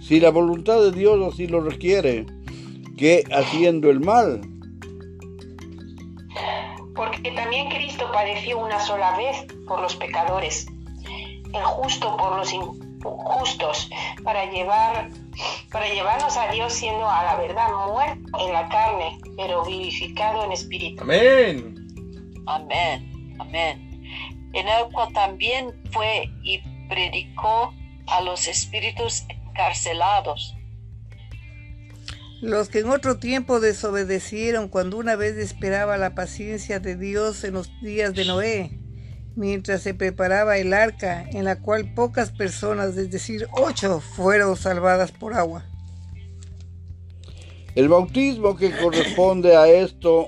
si 0.00 0.20
la 0.20 0.30
voluntad 0.30 0.80
de 0.80 0.92
Dios 0.92 1.32
así 1.32 1.46
lo 1.46 1.60
requiere, 1.60 2.26
que 2.96 3.24
haciendo 3.32 3.90
el 3.90 4.00
mal. 4.00 4.40
Porque 7.02 7.32
también 7.32 7.68
Cristo 7.68 8.08
padeció 8.12 8.58
una 8.58 8.78
sola 8.78 9.16
vez 9.16 9.44
por 9.66 9.80
los 9.80 9.96
pecadores, 9.96 10.68
el 11.52 11.64
justo 11.64 12.16
por 12.16 12.36
los 12.36 12.52
injustos, 12.52 13.90
para 14.22 14.44
llevar 14.52 15.10
para 15.72 15.88
llevarnos 15.88 16.36
a 16.36 16.52
Dios 16.52 16.72
siendo 16.72 17.08
a 17.10 17.24
la 17.24 17.36
verdad 17.38 17.66
muerto 17.88 18.46
en 18.46 18.52
la 18.52 18.68
carne, 18.68 19.18
pero 19.36 19.64
vivificado 19.64 20.44
en 20.44 20.52
espíritu. 20.52 21.02
Amén. 21.02 21.74
Amén. 22.46 23.36
Amén. 23.40 24.04
En 24.52 24.68
el 24.68 24.84
cual 24.92 25.12
también 25.12 25.74
fue 25.90 26.30
y 26.44 26.60
predicó 26.88 27.74
a 28.06 28.20
los 28.20 28.46
espíritus 28.46 29.24
encarcelados. 29.28 30.54
Los 32.42 32.68
que 32.68 32.80
en 32.80 32.88
otro 32.88 33.18
tiempo 33.18 33.60
desobedecieron 33.60 34.66
cuando 34.66 34.98
una 34.98 35.14
vez 35.14 35.36
esperaba 35.36 35.96
la 35.96 36.16
paciencia 36.16 36.80
de 36.80 36.96
Dios 36.96 37.44
en 37.44 37.54
los 37.54 37.70
días 37.82 38.14
de 38.14 38.24
Noé, 38.24 38.80
mientras 39.36 39.82
se 39.82 39.94
preparaba 39.94 40.58
el 40.58 40.74
arca 40.74 41.24
en 41.30 41.44
la 41.44 41.60
cual 41.60 41.94
pocas 41.94 42.32
personas, 42.32 42.96
es 42.96 43.12
decir, 43.12 43.46
ocho, 43.52 44.00
fueron 44.00 44.56
salvadas 44.56 45.12
por 45.12 45.34
agua. 45.34 45.64
El 47.76 47.88
bautismo 47.88 48.56
que 48.56 48.72
corresponde 48.72 49.54
a 49.54 49.68
esto 49.68 50.26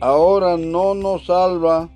ahora 0.00 0.58
no 0.58 0.94
nos 0.94 1.24
salva, 1.24 1.90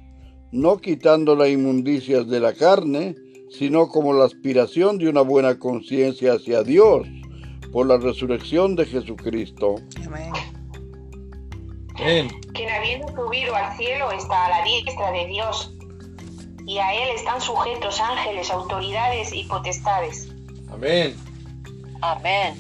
no 0.53 0.79
quitando 0.79 1.37
las 1.37 1.51
inmundicias 1.51 2.27
de 2.29 2.41
la 2.41 2.55
carne, 2.55 3.15
sino 3.51 3.89
como 3.89 4.15
la 4.15 4.25
aspiración 4.25 4.97
de 4.97 5.11
una 5.11 5.21
buena 5.21 5.59
conciencia 5.59 6.33
hacia 6.33 6.63
Dios 6.63 7.07
por 7.73 7.87
la 7.87 7.97
resurrección 7.97 8.77
de 8.77 8.87
Jesucristo. 8.87 9.77
Amén. 10.07 10.33
Amén. 11.95 12.29
Quien 12.53 12.71
habiendo 12.71 13.09
subido 13.09 13.55
al 13.55 13.77
cielo 13.77 14.13
está 14.13 14.47
a 14.47 14.51
la 14.51 14.65
diestra 14.65 15.11
de 15.13 15.27
Dios, 15.27 15.73
y 16.67 16.79
a 16.79 16.95
él 16.95 17.11
están 17.17 17.41
sujetos 17.41 18.01
ángeles, 18.01 18.51
autoridades 18.51 19.33
y 19.33 19.45
potestades. 19.45 20.29
Amén. 20.71 21.17
Amén. 22.01 22.55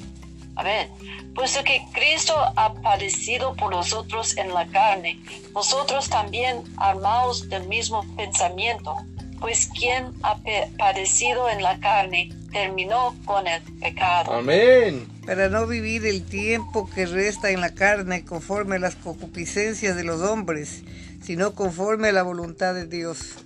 Amén. 0.56 0.90
Puesto 1.34 1.62
que 1.64 1.82
Cristo 1.92 2.34
ha 2.56 2.74
padecido 2.74 3.54
por 3.54 3.70
nosotros 3.70 4.36
en 4.36 4.52
la 4.52 4.66
carne, 4.66 5.18
nosotros 5.54 6.08
también 6.10 6.62
armados 6.76 7.48
del 7.48 7.66
mismo 7.68 8.04
pensamiento, 8.16 8.96
pues 9.40 9.70
quien 9.78 10.12
ha 10.22 10.36
padecido 10.78 11.48
en 11.48 11.62
la 11.62 11.78
carne 11.80 12.30
terminó 12.52 13.16
con 13.24 13.46
el 13.46 13.62
pecado. 13.80 14.32
Amén. 14.32 15.06
Para 15.26 15.48
no 15.48 15.66
vivir 15.66 16.06
el 16.06 16.24
tiempo 16.24 16.88
que 16.94 17.06
resta 17.06 17.50
en 17.50 17.60
la 17.60 17.74
carne 17.74 18.24
conforme 18.24 18.76
a 18.76 18.78
las 18.78 18.96
concupiscencias 18.96 19.96
de 19.96 20.04
los 20.04 20.20
hombres, 20.20 20.84
sino 21.22 21.54
conforme 21.54 22.08
a 22.08 22.12
la 22.12 22.22
voluntad 22.22 22.74
de 22.74 22.86
Dios. 22.86 23.36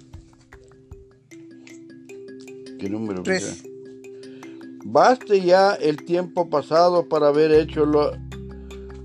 ¿Qué 2.78 2.90
número? 2.90 3.22
Tres. 3.22 3.62
mira? 3.62 3.76
Baste 4.88 5.40
ya 5.40 5.74
el 5.74 6.04
tiempo 6.04 6.48
pasado 6.48 7.08
para 7.08 7.28
haber 7.28 7.50
hecho 7.50 7.84
lo, 7.84 8.12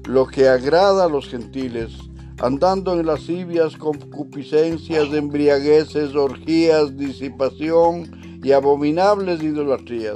lo 0.05 0.27
que 0.27 0.47
agrada 0.47 1.05
a 1.05 1.09
los 1.09 1.27
gentiles, 1.27 1.91
andando 2.39 2.99
en 2.99 3.07
lascivias, 3.07 3.77
concupiscencias, 3.77 5.11
embriagueces, 5.11 6.13
orgías, 6.13 6.95
disipación 6.97 8.20
y 8.43 8.51
abominables 8.51 9.41
idolatrías. 9.41 10.15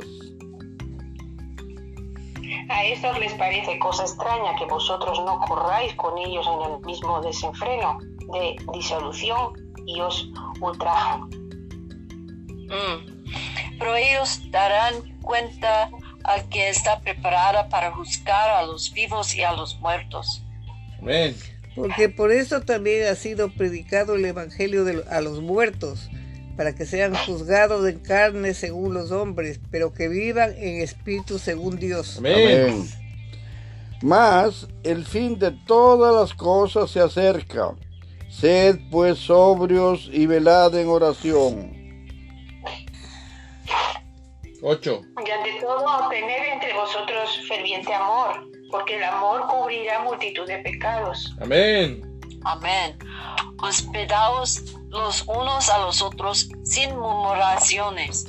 A 2.70 2.84
estos 2.86 3.20
les 3.20 3.34
parece 3.34 3.78
cosa 3.80 4.04
extraña 4.04 4.56
que 4.58 4.66
vosotros 4.66 5.20
no 5.26 5.40
corráis 5.48 5.94
con 5.96 6.18
ellos 6.18 6.46
en 6.48 6.72
el 6.74 6.80
mismo 6.86 7.22
desenfreno 7.22 8.00
de 8.34 8.56
disolución 8.74 9.54
y 9.86 10.00
os 10.02 10.30
ultrajan. 10.62 11.22
Mm. 12.66 13.24
Pero 13.78 13.96
ellos 13.96 14.42
darán 14.50 14.96
cuenta 15.22 15.90
al 16.24 16.50
que 16.50 16.70
está 16.70 17.00
preparada 17.02 17.70
para 17.70 17.92
juzgar 17.92 18.50
a 18.50 18.64
los 18.66 18.92
vivos 18.92 19.36
y 19.36 19.44
a 19.44 19.54
los 19.54 19.80
muertos. 19.80 20.44
Amén. 21.00 21.36
Porque 21.76 22.10
por 22.10 22.32
eso 22.32 22.62
también 22.62 23.08
ha 23.08 23.16
sido 23.16 23.50
predicado 23.50 24.16
el 24.16 24.26
Evangelio 24.26 24.86
de- 24.86 25.04
a 25.12 25.22
los 25.22 25.42
muertos, 25.42 26.10
para 26.56 26.74
que 26.74 26.86
sean 26.86 27.13
juzgados 27.15 27.88
en 27.88 28.00
carne 28.00 28.54
según 28.54 28.94
los 28.94 29.12
hombres, 29.12 29.60
pero 29.72 29.94
que 29.94 30.08
vivan 30.08 30.54
en 30.58 30.82
espíritu 30.82 31.39
según 31.39 31.78
Dios. 31.78 32.18
Amén. 32.18 32.88
Mas 34.02 34.68
el 34.84 35.06
fin 35.06 35.39
de 35.39 35.52
todas 35.65 36.13
las 36.13 36.34
cosas 36.34 36.91
se 36.91 37.00
acerca. 37.00 37.72
Sed 38.30 38.80
pues 38.91 39.18
sobrios 39.18 40.10
y 40.12 40.26
velad 40.26 40.76
en 40.76 40.88
oración. 40.88 41.74
Ocho. 44.62 45.02
Y 45.26 45.30
ante 45.30 45.62
todo, 45.62 46.10
tener 46.10 46.46
entre 46.54 46.74
vosotros 46.74 47.39
ferviente 47.48 47.94
amor, 47.94 48.50
porque 48.72 48.98
el 48.98 49.04
amor 49.04 49.48
cubrirá 49.48 50.02
multitud 50.04 50.48
de 50.48 50.58
pecados. 50.60 51.36
Amén. 51.39 52.02
Amén. 52.44 52.98
Hospedaos 53.62 54.76
los 54.95 55.23
unos 55.27 55.69
a 55.69 55.79
los 55.79 56.01
otros 56.01 56.49
sin 56.63 56.89
murmuraciones. 56.91 58.25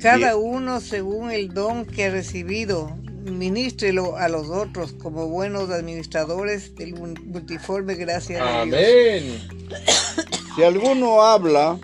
Cada 0.00 0.36
uno 0.36 0.80
según 0.80 1.30
el 1.30 1.52
don 1.54 1.84
que 1.84 2.06
ha 2.06 2.10
recibido, 2.10 2.96
ministrelo 3.24 4.16
a 4.16 4.28
los 4.28 4.48
otros 4.48 4.92
como 4.94 5.28
buenos 5.28 5.70
administradores 5.70 6.74
del 6.74 6.94
multiforme 6.94 7.94
gracia 7.94 8.44
de 8.44 8.64
Dios. 8.66 8.78
Amén. 8.78 9.60
Si 10.56 10.62
alguno 10.64 11.22
habla, 11.22 11.78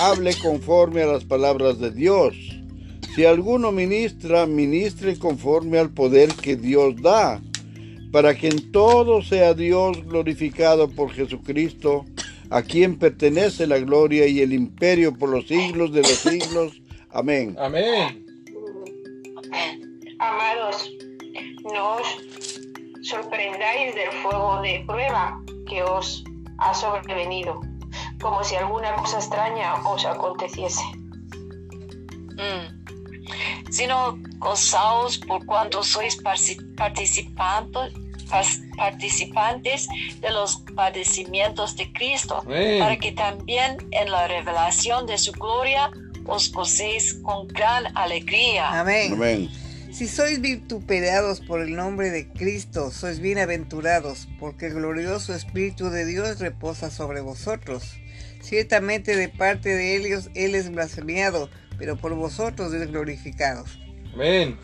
hable 0.00 0.34
conforme 0.38 1.02
a 1.02 1.06
las 1.06 1.24
palabras 1.24 1.78
de 1.78 1.90
Dios. 1.90 2.34
Si 3.14 3.24
alguno 3.24 3.70
ministra, 3.70 4.46
ministre 4.46 5.16
conforme 5.18 5.78
al 5.78 5.90
poder 5.90 6.34
que 6.34 6.56
Dios 6.56 7.00
da, 7.00 7.40
para 8.14 8.32
que 8.32 8.46
en 8.46 8.70
todo 8.70 9.22
sea 9.22 9.54
Dios 9.54 10.04
glorificado 10.04 10.88
por 10.88 11.10
Jesucristo, 11.10 12.04
a 12.48 12.62
quien 12.62 12.96
pertenece 12.96 13.66
la 13.66 13.78
gloria 13.78 14.28
y 14.28 14.40
el 14.40 14.52
imperio 14.52 15.18
por 15.18 15.30
los 15.30 15.48
siglos 15.48 15.92
de 15.92 16.02
los 16.02 16.18
siglos. 16.20 16.80
Amén. 17.10 17.56
Amén. 17.58 18.24
Amados, 20.20 20.92
no 21.64 21.96
os 21.96 22.06
sorprendáis 23.02 23.96
del 23.96 24.12
fuego 24.22 24.62
de 24.62 24.84
prueba 24.86 25.36
que 25.68 25.82
os 25.82 26.22
ha 26.58 26.72
sobrevenido, 26.72 27.62
como 28.22 28.44
si 28.44 28.54
alguna 28.54 28.94
cosa 28.94 29.18
extraña 29.18 29.74
os 29.84 30.06
aconteciese. 30.06 30.84
Mm. 32.36 33.72
Sino 33.72 34.16
gozaos 34.38 35.18
por 35.18 35.44
cuanto 35.46 35.82
sois 35.82 36.16
participantes, 36.76 38.03
participantes 38.76 39.88
de 40.20 40.30
los 40.30 40.62
padecimientos 40.74 41.76
de 41.76 41.92
Cristo, 41.92 42.42
Amén. 42.44 42.80
para 42.80 42.96
que 42.98 43.12
también 43.12 43.76
en 43.90 44.10
la 44.10 44.28
revelación 44.28 45.06
de 45.06 45.18
su 45.18 45.32
gloria 45.32 45.90
os 46.26 46.50
gocéis 46.52 47.14
con 47.22 47.48
gran 47.48 47.96
alegría. 47.96 48.80
Amén. 48.80 49.14
Amén. 49.14 49.50
Si 49.92 50.08
sois 50.08 50.40
vituperados 50.40 51.40
por 51.40 51.60
el 51.60 51.76
nombre 51.76 52.10
de 52.10 52.26
Cristo, 52.26 52.90
sois 52.90 53.20
bienaventurados, 53.20 54.26
porque 54.40 54.66
el 54.66 54.74
glorioso 54.74 55.32
Espíritu 55.34 55.88
de 55.88 56.04
Dios 56.04 56.40
reposa 56.40 56.90
sobre 56.90 57.20
vosotros. 57.20 57.94
Ciertamente 58.40 59.16
de 59.16 59.28
parte 59.28 59.68
de 59.68 59.96
ellos 59.96 60.30
Él 60.34 60.56
es 60.56 60.70
blasfemiado, 60.72 61.48
pero 61.78 61.96
por 61.96 62.14
vosotros 62.14 62.74
es 62.74 62.88
glorificado. 62.90 63.64
Amén. 64.12 64.58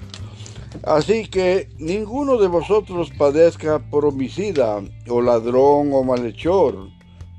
Así 0.84 1.26
que 1.26 1.68
ninguno 1.78 2.36
de 2.38 2.48
vosotros 2.48 3.10
padezca 3.18 3.78
por 3.90 4.04
homicida, 4.04 4.82
o 5.08 5.20
ladrón, 5.20 5.90
o 5.92 6.02
malhechor, 6.02 6.88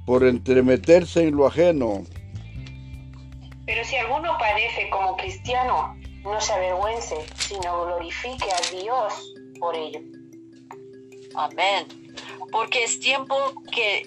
por 0.06 0.24
entremeterse 0.24 1.28
en 1.28 1.36
lo 1.36 1.48
ajeno. 1.48 2.04
Pero 3.66 3.84
si 3.86 3.96
alguno 3.96 4.38
padece 4.38 4.90
como 4.90 5.16
cristiano, 5.16 5.96
no 6.24 6.40
se 6.42 6.54
avergüence, 6.54 7.16
sino 7.36 7.86
glorifique 7.86 8.50
a 8.52 8.76
Dios 8.76 9.34
por 9.60 9.76
ello. 9.76 10.00
Amén. 11.36 11.88
Porque 12.52 12.84
es 12.84 13.00
tiempo 13.00 13.36
que 13.72 14.04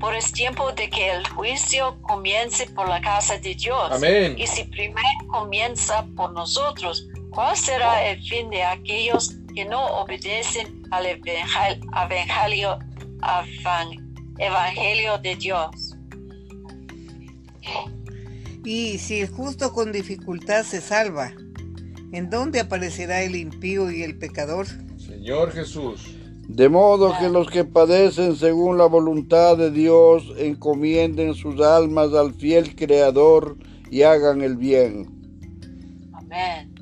por 0.00 0.14
es 0.14 0.32
tiempo 0.32 0.70
de 0.72 0.90
que 0.90 1.12
el 1.12 1.26
juicio 1.28 1.96
comience 2.02 2.66
por 2.66 2.88
la 2.88 3.00
casa 3.00 3.38
de 3.38 3.54
Dios. 3.54 3.90
Amén. 3.90 4.34
Y 4.38 4.46
si 4.46 4.64
primero 4.64 5.00
comienza 5.28 6.04
por 6.14 6.32
nosotros, 6.32 7.08
¿cuál 7.34 7.56
será 7.56 8.08
el 8.10 8.22
fin 8.22 8.50
de 8.50 8.62
aquellos 8.62 9.34
que 9.54 9.64
no 9.64 9.84
obedecen 10.00 10.82
al 10.90 11.06
evangel- 11.06 11.80
evangelio, 11.92 12.78
evangelio 14.38 15.18
de 15.18 15.36
Dios? 15.36 15.96
Y 18.64 18.98
si 18.98 19.20
el 19.20 19.28
justo 19.28 19.72
con 19.72 19.92
dificultad 19.92 20.64
se 20.64 20.80
salva, 20.80 21.32
¿en 22.12 22.30
dónde 22.30 22.60
aparecerá 22.60 23.22
el 23.22 23.36
impío 23.36 23.90
y 23.90 24.02
el 24.02 24.18
pecador? 24.18 24.66
Señor 24.98 25.52
Jesús. 25.52 26.16
De 26.48 26.68
modo 26.68 27.16
que 27.18 27.30
los 27.30 27.48
que 27.48 27.64
padecen 27.64 28.36
según 28.36 28.76
la 28.76 28.84
voluntad 28.84 29.56
de 29.56 29.70
Dios 29.70 30.30
encomienden 30.36 31.34
sus 31.34 31.60
almas 31.60 32.12
al 32.12 32.34
fiel 32.34 32.76
Creador 32.76 33.56
y 33.90 34.02
hagan 34.02 34.42
el 34.42 34.56
bien. 34.56 35.06
Amén. 36.12 36.73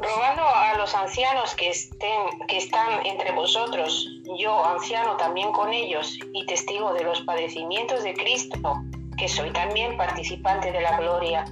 Rogando 0.00 0.42
a 0.46 0.76
los 0.78 0.94
ancianos 0.94 1.54
que, 1.54 1.70
estén, 1.70 2.46
que 2.46 2.58
están 2.58 3.04
entre 3.04 3.32
vosotros, 3.32 4.08
yo, 4.38 4.64
anciano 4.64 5.16
también 5.16 5.50
con 5.52 5.72
ellos, 5.72 6.18
y 6.32 6.46
testigo 6.46 6.92
de 6.94 7.04
los 7.04 7.20
padecimientos 7.22 8.04
de 8.04 8.14
Cristo, 8.14 8.58
que 9.16 9.28
soy 9.28 9.52
también 9.52 9.96
participante 9.96 10.70
de 10.70 10.80
la 10.80 10.96
gloria 10.98 11.44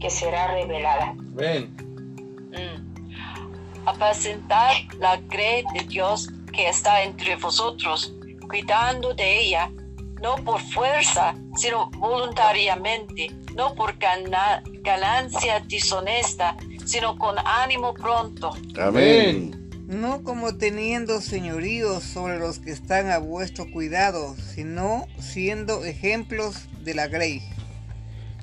que 0.00 0.10
será 0.10 0.48
revelada. 0.48 1.14
Amén. 1.32 1.76
Mm. 2.50 3.86
Apacentar 3.86 4.74
la 4.98 5.16
grey 5.16 5.64
de 5.74 5.84
Dios 5.84 6.28
que 6.52 6.68
está 6.68 7.02
entre 7.02 7.36
vosotros, 7.36 8.12
cuidando 8.48 9.14
de 9.14 9.40
ella, 9.40 9.70
no 10.20 10.34
por 10.36 10.60
fuerza, 10.60 11.34
sino 11.56 11.90
voluntariamente, 11.90 13.30
no 13.54 13.74
por 13.74 13.96
gana- 13.98 14.62
ganancia 14.82 15.60
deshonesta, 15.60 16.56
sino 16.88 17.18
con 17.18 17.36
ánimo 17.38 17.92
pronto. 17.94 18.52
Amén. 18.80 19.54
No 19.86 20.22
como 20.22 20.56
teniendo 20.56 21.20
señoríos 21.20 22.02
sobre 22.02 22.38
los 22.38 22.58
que 22.58 22.70
están 22.72 23.10
a 23.10 23.18
vuestro 23.18 23.70
cuidado, 23.70 24.34
sino 24.36 25.06
siendo 25.18 25.84
ejemplos 25.84 26.68
de 26.82 26.94
la 26.94 27.06
grey. 27.08 27.42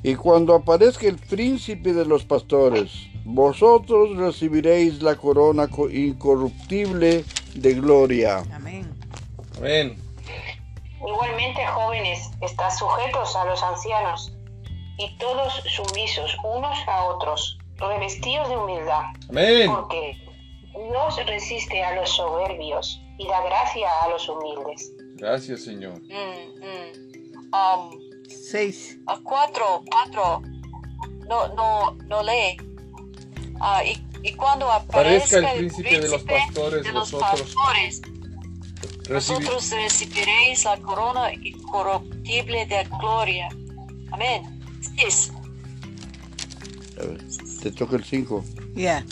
Y 0.03 0.15
cuando 0.15 0.53
aparezca 0.53 1.07
el 1.07 1.17
príncipe 1.17 1.93
de 1.93 2.05
los 2.05 2.23
pastores, 2.25 2.91
vosotros 3.25 4.15
recibiréis 4.17 5.01
la 5.01 5.15
corona 5.15 5.67
co- 5.67 5.89
incorruptible 5.89 7.25
de 7.55 7.73
gloria. 7.73 8.43
Amén. 8.53 8.87
Amén. 9.57 9.97
Igualmente, 10.99 11.65
jóvenes, 11.67 12.29
estad 12.41 12.69
sujetos 12.71 13.35
a 13.35 13.45
los 13.45 13.61
ancianos, 13.63 14.31
y 14.97 15.17
todos 15.17 15.53
sumisos 15.75 16.35
unos 16.43 16.77
a 16.87 17.03
otros, 17.05 17.57
revestidos 17.77 18.49
de 18.49 18.57
humildad, 18.57 19.03
Amén. 19.29 19.71
porque 19.73 20.17
Dios 20.73 21.25
resiste 21.25 21.83
a 21.83 21.95
los 21.95 22.09
soberbios 22.09 23.01
y 23.17 23.27
da 23.27 23.41
gracia 23.43 23.87
a 24.03 24.09
los 24.09 24.27
humildes. 24.27 24.91
Gracias, 25.15 25.63
Señor. 25.63 26.01
Mm, 26.01 26.59
mm. 26.59 27.53
Um, 27.53 27.99
6. 28.27 28.99
a 29.07 29.17
cuatro, 29.23 29.83
cuatro, 29.89 30.41
no, 31.27 31.47
no, 31.49 31.91
no 32.05 32.23
lee. 32.23 32.57
Ah, 33.61 33.81
y, 33.85 33.97
y 34.23 34.33
cuando 34.33 34.69
Aparezca 34.69 35.37
el 35.53 35.57
príncipe 35.59 35.99
de 36.01 36.09
los 36.09 36.23
pastores, 36.23 36.83
de 36.83 36.91
los 36.91 37.11
vosotros 37.11 37.53
pastores, 37.55 38.01
vosotros 39.09 39.71
recibiréis 39.71 40.65
la 40.65 40.77
corona 40.77 41.31
incorruptible 41.33 42.65
de 42.65 42.83
gloria. 42.99 43.49
Amén. 44.11 44.59
Seis. 44.97 45.31
Te 47.65 47.71
toca 47.71 47.95
el 47.95 48.03
5. 48.03 48.45
Ya. 48.75 49.03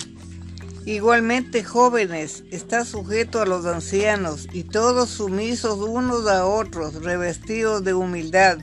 Igualmente, 0.86 1.63
jóvenes, 1.63 2.44
está 2.52 2.86
sujeto 2.86 3.42
a 3.42 3.48
los 3.48 3.66
ancianos 3.66 4.48
y 4.54 4.62
todos 4.62 5.10
sumisos 5.10 5.80
unos 5.80 6.28
a 6.28 6.46
otros, 6.46 7.02
revestidos 7.02 7.84
de 7.84 7.96
humildad, 7.96 8.60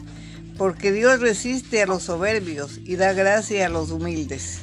porque 0.56 0.92
Dios 0.92 1.18
resiste 1.18 1.82
a 1.82 1.86
los 1.86 2.04
soberbios 2.04 2.78
y 2.84 2.94
da 2.94 3.14
gracia 3.14 3.66
a 3.66 3.68
los 3.68 3.90
humildes. 3.90 4.60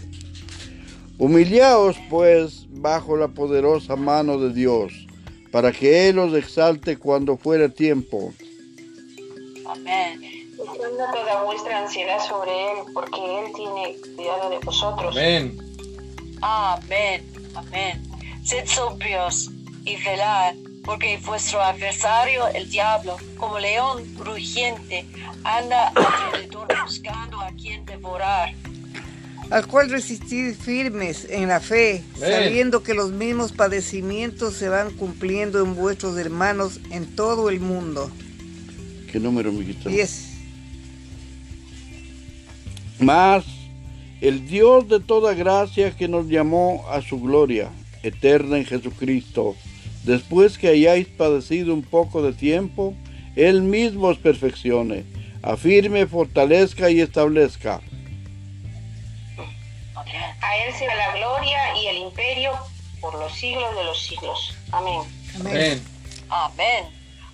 Humillaos 1.18 1.98
pues 2.10 2.66
bajo 2.70 3.18
la 3.18 3.28
poderosa 3.28 3.98
mano 3.98 4.40
de 4.40 4.54
Dios, 4.54 4.94
para 5.52 5.74
que 5.74 6.08
Él 6.08 6.20
os 6.20 6.34
exalte 6.36 6.96
cuando 6.96 7.36
fuera 7.36 7.68
tiempo. 7.68 8.34
Amén. 9.70 10.37
Echando 10.58 11.06
toda 11.14 11.44
vuestra 11.44 11.84
ansiedad 11.84 12.20
sobre 12.28 12.52
Él, 12.52 12.78
porque 12.94 13.20
Él 13.40 13.52
tiene 13.56 13.96
cuidado 14.16 14.50
de 14.50 14.60
vosotros. 14.60 15.16
Amén. 15.16 15.58
Amén. 16.42 17.26
Amén. 17.56 18.04
Sed 18.44 18.66
sobrios 18.66 19.52
y 19.86 19.96
velad, 20.04 20.56
porque 20.84 21.20
vuestro 21.26 21.62
adversario, 21.62 22.48
el 22.48 22.70
diablo, 22.70 23.18
como 23.38 23.60
león 23.60 24.04
rugiente, 24.18 25.06
anda 25.44 25.90
alrededor 25.90 26.68
buscando 26.84 27.40
a 27.40 27.52
quien 27.52 27.86
devorar. 27.86 28.54
Al 29.50 29.66
cual 29.68 29.90
resistid 29.90 30.56
firmes 30.56 31.26
en 31.30 31.48
la 31.48 31.60
fe, 31.60 32.04
Amén. 32.18 32.32
sabiendo 32.32 32.84
que 32.84 32.94
los 32.94 33.12
mismos 33.12 33.52
padecimientos 33.54 34.56
se 34.56 34.70
van 34.70 34.92
cumpliendo 34.92 35.64
en 35.64 35.76
vuestros 35.76 36.18
hermanos 36.18 36.80
en 36.90 37.16
todo 37.16 37.50
el 37.50 37.60
mundo. 37.60 38.12
¿Qué 39.12 39.20
número, 39.20 39.52
mijito? 39.52 39.88
10. 39.90 40.27
Mas 43.00 43.46
el 44.22 44.48
Dios 44.48 44.88
de 44.88 45.00
toda 45.00 45.34
gracia 45.34 45.96
que 45.96 46.08
nos 46.08 46.28
llamó 46.28 46.86
a 46.90 47.02
su 47.02 47.20
gloria 47.20 47.70
eterna 48.02 48.58
en 48.58 48.66
Jesucristo, 48.66 49.56
después 50.04 50.58
que 50.58 50.70
hayáis 50.70 51.08
padecido 51.08 51.74
un 51.74 51.84
poco 51.84 52.22
de 52.24 52.34
tiempo, 52.34 52.96
Él 53.36 53.62
mismo 53.62 54.08
os 54.08 54.18
perfeccione, 54.18 55.04
afirme, 55.44 56.08
fortalezca 56.08 56.90
y 56.90 57.02
establezca. 57.02 57.82
A 59.96 60.58
Él 60.66 60.74
sea 60.74 60.96
la 60.96 61.18
gloria 61.18 61.60
y 61.82 61.88
el 61.88 61.98
imperio 61.98 62.52
por 63.00 63.14
los 63.20 63.34
siglos 63.34 63.76
de 63.76 63.84
los 63.84 64.02
siglos. 64.02 64.56
Amén. 64.72 65.02
Amén. 65.40 65.84
Amén. 66.30 66.86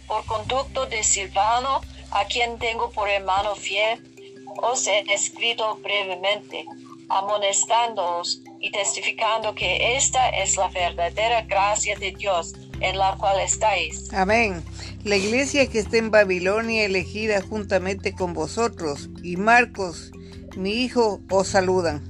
Por 0.07 0.25
conducto 0.25 0.85
de 0.87 1.03
Silvano, 1.03 1.81
a 2.11 2.25
quien 2.25 2.59
tengo 2.59 2.91
por 2.91 3.09
hermano 3.09 3.55
fiel, 3.55 4.12
os 4.61 4.87
he 4.87 5.03
escrito 5.13 5.77
brevemente, 5.83 6.65
amonestándoos 7.09 8.41
y 8.59 8.71
testificando 8.71 9.53
que 9.53 9.95
esta 9.97 10.29
es 10.29 10.57
la 10.57 10.67
verdadera 10.69 11.41
gracia 11.41 11.97
de 11.97 12.11
Dios 12.11 12.53
en 12.79 12.97
la 12.97 13.15
cual 13.17 13.39
estáis. 13.39 14.11
Amén. 14.13 14.63
La 15.03 15.17
iglesia 15.17 15.67
que 15.67 15.79
está 15.79 15.97
en 15.97 16.11
Babilonia 16.11 16.85
elegida 16.85 17.41
juntamente 17.41 18.13
con 18.13 18.33
vosotros 18.33 19.09
y 19.21 19.35
Marcos, 19.37 20.11
mi 20.55 20.71
hijo, 20.71 21.19
os 21.29 21.47
saludan. 21.47 22.07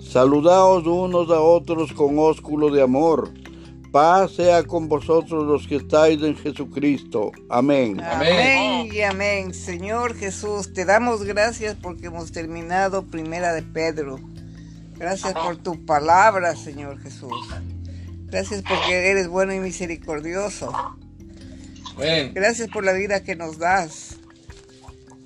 Saludaos 0.00 0.86
unos 0.86 1.30
a 1.30 1.40
otros 1.40 1.92
con 1.94 2.18
ósculo 2.18 2.70
de 2.70 2.82
amor. 2.82 3.32
Paz 3.92 4.32
sea 4.36 4.64
con 4.64 4.88
vosotros 4.88 5.44
los 5.44 5.68
que 5.68 5.76
estáis 5.76 6.22
en 6.22 6.34
Jesucristo. 6.34 7.30
Amén. 7.50 8.00
Amén 8.00 8.88
y 8.90 9.02
amén. 9.02 9.52
Señor 9.52 10.16
Jesús, 10.16 10.72
te 10.72 10.86
damos 10.86 11.24
gracias 11.24 11.76
porque 11.80 12.06
hemos 12.06 12.32
terminado 12.32 13.04
Primera 13.04 13.52
de 13.52 13.62
Pedro. 13.62 14.18
Gracias 14.96 15.34
por 15.34 15.58
tu 15.58 15.84
palabra, 15.84 16.56
Señor 16.56 17.02
Jesús. 17.02 17.48
Gracias 18.28 18.62
porque 18.66 19.10
eres 19.10 19.28
bueno 19.28 19.52
y 19.52 19.60
misericordioso. 19.60 20.72
Amén. 21.94 22.32
Gracias 22.34 22.68
por 22.70 22.86
la 22.86 22.94
vida 22.94 23.22
que 23.22 23.36
nos 23.36 23.58
das. 23.58 24.16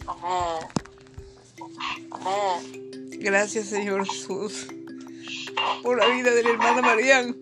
Amén. 0.09 0.69
Amén. 2.11 2.87
Gracias, 3.21 3.67
Señor 3.67 4.07
Jesús, 4.07 4.67
por 5.83 5.99
la 5.99 6.07
vida 6.09 6.31
de 6.31 6.43
la 6.43 6.51
hermana 6.51 6.83
Marián. 6.83 7.37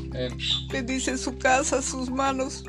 Amén. 0.00 0.36
Bendice 0.70 1.16
su 1.18 1.36
casa, 1.38 1.82
sus 1.82 2.10
manos. 2.10 2.64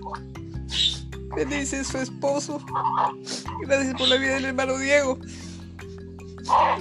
Bendice 1.36 1.84
su 1.84 1.98
esposo. 1.98 2.60
Gracias 3.62 3.94
por 3.96 4.08
la 4.08 4.18
vida 4.18 4.36
del 4.36 4.46
hermano 4.46 4.78
Diego. 4.78 5.18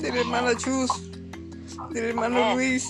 De 0.00 0.10
la 0.10 0.20
hermana 0.20 0.56
Chus. 0.56 0.90
Del 1.90 2.04
hermano 2.06 2.54
Luis. 2.54 2.88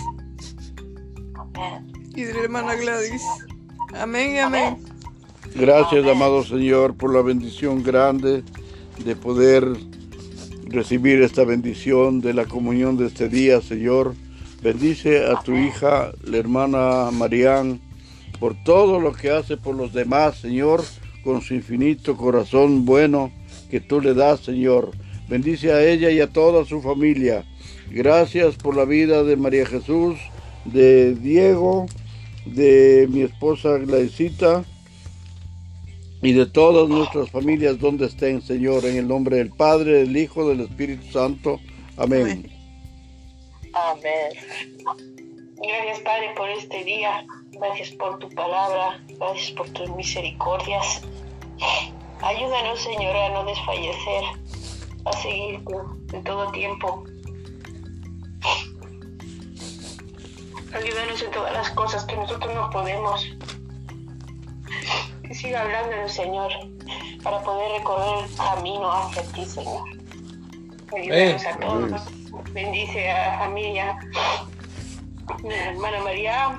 Y 2.15 2.23
de 2.23 2.35
la 2.35 2.41
hermana 2.41 2.75
Gladys. 2.75 3.23
Amén 3.95 4.37
y 4.37 4.39
amén. 4.39 4.79
Gracias, 5.55 6.07
amado 6.07 6.45
Señor, 6.45 6.95
por 6.95 7.13
la 7.13 7.23
bendición 7.23 7.83
grande 7.83 8.45
de 9.05 9.17
poder 9.17 9.67
recibir 10.67 11.23
esta 11.23 11.45
bendición 11.45 12.21
de 12.21 12.35
la 12.35 12.45
comunión 12.45 12.97
de 12.97 13.07
este 13.07 13.29
día, 13.29 13.61
Señor. 13.61 14.15
Bendice 14.63 15.25
a 15.25 15.41
tu 15.43 15.57
hija, 15.57 16.13
la 16.25 16.37
hermana 16.37 17.11
Marián, 17.13 17.81
por 18.41 18.55
todo 18.65 18.99
lo 18.99 19.13
que 19.13 19.31
hace 19.31 19.57
por 19.57 19.77
los 19.77 19.93
demás, 19.93 20.39
Señor, 20.39 20.83
con 21.23 21.43
su 21.43 21.55
infinito 21.55 22.17
corazón 22.17 22.85
bueno 22.85 23.31
que 23.71 23.81
tú 23.81 24.01
le 24.01 24.15
das, 24.15 24.41
Señor. 24.41 24.91
Bendice 25.29 25.73
a 25.73 25.85
ella 25.85 26.11
y 26.11 26.21
a 26.21 26.27
toda 26.33 26.65
su 26.65 26.81
familia. 26.81 27.45
Gracias 27.91 28.57
por 28.57 28.77
la 28.77 28.85
vida 28.85 29.23
de 29.23 29.37
María 29.37 29.65
Jesús, 29.65 30.17
de 30.65 31.15
Diego, 31.15 31.87
de 32.45 33.09
mi 33.11 33.23
esposa 33.23 33.79
Gladysita 33.79 34.65
y 36.21 36.33
de 36.33 36.47
todas 36.47 36.89
nuestras 36.89 37.31
familias 37.31 37.79
donde 37.79 38.07
estén, 38.07 38.43
Señor, 38.43 38.85
en 38.87 38.97
el 38.97 39.07
nombre 39.07 39.37
del 39.37 39.51
Padre, 39.51 39.99
del 39.99 40.17
Hijo, 40.17 40.49
del 40.49 40.61
Espíritu 40.61 41.13
Santo. 41.13 41.61
Amén. 41.97 42.23
Amén. 42.23 42.58
Gracias, 45.57 46.01
Padre, 46.01 46.35
por 46.37 46.49
este 46.51 46.85
día. 46.85 47.27
Gracias 47.53 47.91
por 47.93 48.19
tu 48.19 48.29
palabra. 48.31 49.01
Gracias 49.09 49.51
por 49.53 49.69
tus 49.71 49.91
misericordias. 49.97 51.03
Ayúdanos, 52.23 52.81
Señor, 52.81 53.17
a 53.17 53.29
no 53.31 53.45
desfallecer, 53.45 54.25
a 55.05 55.13
seguirte 55.13 55.75
en 56.13 56.25
todo 56.25 56.51
tiempo. 56.53 57.05
Ayúdanos 60.75 61.23
en 61.23 61.31
todas 61.31 61.53
las 61.53 61.71
cosas 61.71 62.05
que 62.05 62.17
nosotros 62.17 62.55
no 62.55 62.71
podemos. 62.71 63.27
Y 65.29 65.35
siga 65.35 65.63
hablándonos, 65.63 66.13
Señor, 66.13 66.53
para 67.23 67.41
poder 67.43 67.79
recorrer 67.79 68.25
el 68.25 68.37
camino 68.37 68.93
hacia 68.93 69.23
ti, 69.33 69.45
Señor. 69.45 69.83
Ayúdanos 70.93 71.47
a 71.47 71.59
todos. 71.59 72.18
Bendice 72.53 73.11
a 73.11 73.33
la 73.33 73.39
familia 73.39 73.99
de 75.43 75.49
la 75.49 75.71
hermana 75.71 76.01
María. 76.03 76.59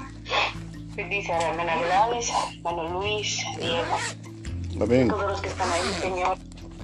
Bendice 0.96 1.32
a 1.34 1.38
la 1.40 1.50
hermana 1.50 1.76
Gladys, 1.78 2.32
hermano 2.58 2.90
Luis, 3.00 3.44
Diego, 3.60 3.98
Amén. 4.82 5.08
todos 5.08 5.32
los 5.32 5.42
que 5.42 5.48
están 5.48 5.72
ahí, 5.72 5.94
Señor. 6.02 6.38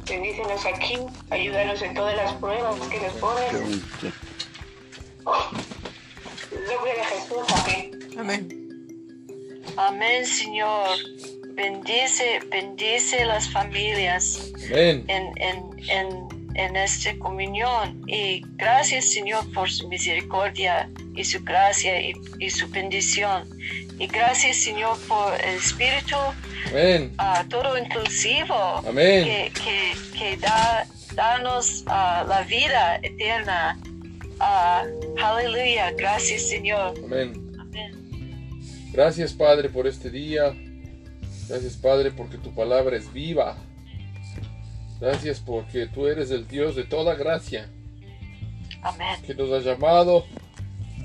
Bendícenos 0.08 0.66
aquí, 0.66 0.98
ayúdanos 1.32 1.82
en 1.82 1.94
todas 1.96 2.16
las 2.16 2.34
pruebas 2.34 2.76
que 2.88 3.00
nos 3.00 3.14
pones. 3.14 3.54
En 6.52 6.64
nombre 6.68 6.94
de 6.96 7.04
Jesús, 7.04 7.46
amén. 7.64 8.00
Amén. 8.20 8.66
Amén, 9.78 10.26
Señor. 10.26 10.88
Bendice, 11.56 12.42
bendice 12.52 13.26
las 13.26 13.50
familias 13.50 14.52
Amén. 14.70 15.06
en, 15.08 15.34
en, 15.42 15.90
en, 15.90 16.35
en 16.56 16.76
esta 16.76 17.18
comunión. 17.20 18.02
Y 18.08 18.42
gracias, 18.56 19.12
Señor, 19.12 19.52
por 19.54 19.70
su 19.70 19.88
misericordia 19.88 20.90
y 21.16 21.24
su 21.24 21.44
gracia 21.44 22.02
y, 22.02 22.14
y 22.40 22.50
su 22.50 22.68
bendición. 22.70 23.48
Y 24.00 24.08
gracias, 24.08 24.58
Señor, 24.58 24.98
por 25.08 25.34
el 25.42 25.56
Espíritu 25.56 26.18
ah, 27.18 27.46
todo 27.50 27.78
inclusivo 27.78 28.56
Amén. 28.88 29.24
que, 29.26 29.52
que, 29.54 30.18
que 30.18 30.38
da 30.38 30.86
danos 31.14 31.84
ah, 31.88 32.26
la 32.28 32.42
vida 32.44 33.00
eterna. 33.02 33.80
Ah, 34.40 34.84
aleluya. 35.24 35.92
Gracias, 35.92 36.50
Señor. 36.50 36.94
Amén. 37.04 37.56
Amén. 37.60 38.92
Gracias, 38.92 39.34
Padre, 39.34 39.70
por 39.70 39.88
este 39.88 40.10
día. 40.10 40.54
Gracias, 41.48 41.78
Padre, 41.78 42.12
porque 42.12 42.38
tu 42.38 42.54
palabra 42.54 42.98
es 42.98 43.12
viva. 43.14 43.58
Gracias 45.00 45.40
porque 45.40 45.88
tú 45.88 46.08
eres 46.08 46.32
el 46.32 46.48
Dios 46.48 46.76
de 46.76 46.84
toda 46.84 47.16
gracia, 47.16 47.70
Amén. 48.82 49.22
que 49.26 49.36
nos 49.36 49.52
ha 49.52 49.60
llamado 49.60 50.26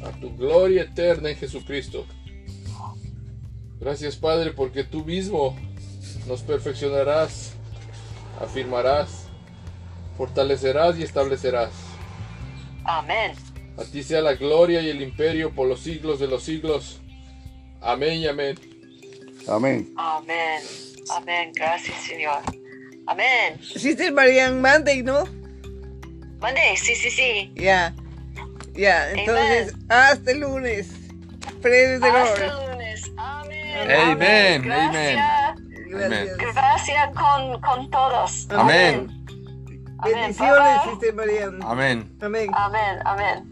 a 0.05 0.11
tu 0.21 0.35
gloria 0.37 0.83
eterna 0.83 1.31
en 1.31 1.37
Jesucristo. 1.37 2.07
Gracias, 3.81 4.17
Padre, 4.17 4.53
porque 4.53 4.85
tú 4.85 5.05
mismo 5.05 5.57
nos 6.27 6.43
perfeccionarás, 6.43 7.55
afirmarás, 8.41 9.27
fortalecerás 10.17 10.99
y 10.99 11.03
establecerás. 11.03 11.73
Amén. 12.85 13.33
A 13.77 13.85
ti 13.85 14.03
sea 14.03 14.21
la 14.21 14.35
gloria 14.35 14.83
y 14.83 14.91
el 14.91 15.01
imperio 15.01 15.55
por 15.55 15.67
los 15.67 15.81
siglos 15.81 16.21
de 16.21 16.27
los 16.27 16.43
siglos. 16.43 17.01
Amén 17.81 18.19
y 18.21 18.27
amén. 18.27 18.59
Amén. 19.49 19.95
Amén. 19.97 20.63
Amén. 21.17 21.53
Gracias, 21.55 21.97
Señor. 22.03 22.43
Amén. 23.11 23.61
Sister 23.61 24.13
Marian 24.13 24.63
Monday, 24.63 25.03
¿no? 25.03 25.25
Mande, 26.39 26.61
sí, 26.77 26.95
sí, 26.95 27.11
sí. 27.11 27.53
Ya. 27.57 27.93
Ya, 28.73 29.11
entonces, 29.11 29.75
hasta 29.89 30.31
el 30.31 30.41
lunes. 30.41 30.93
Praise 31.61 32.01
the 32.01 32.07
Hasta 32.07 32.45
el 32.45 32.71
lunes. 32.71 33.11
Amén. 33.17 33.91
Amen, 33.91 34.63
Gracias. 34.63 35.55
Gracias. 35.89 36.37
Gracias 36.55 37.11
con, 37.17 37.61
con 37.61 37.91
todos. 37.91 38.47
Amén. 38.51 39.11
Amén. 39.99 40.15
Bendiciones. 40.15 40.83
Sister 40.89 41.13
Marian. 41.13 41.61
Amén. 41.65 42.17
Amén. 42.23 42.49
Amén. 42.55 42.99
Amén. 43.05 43.50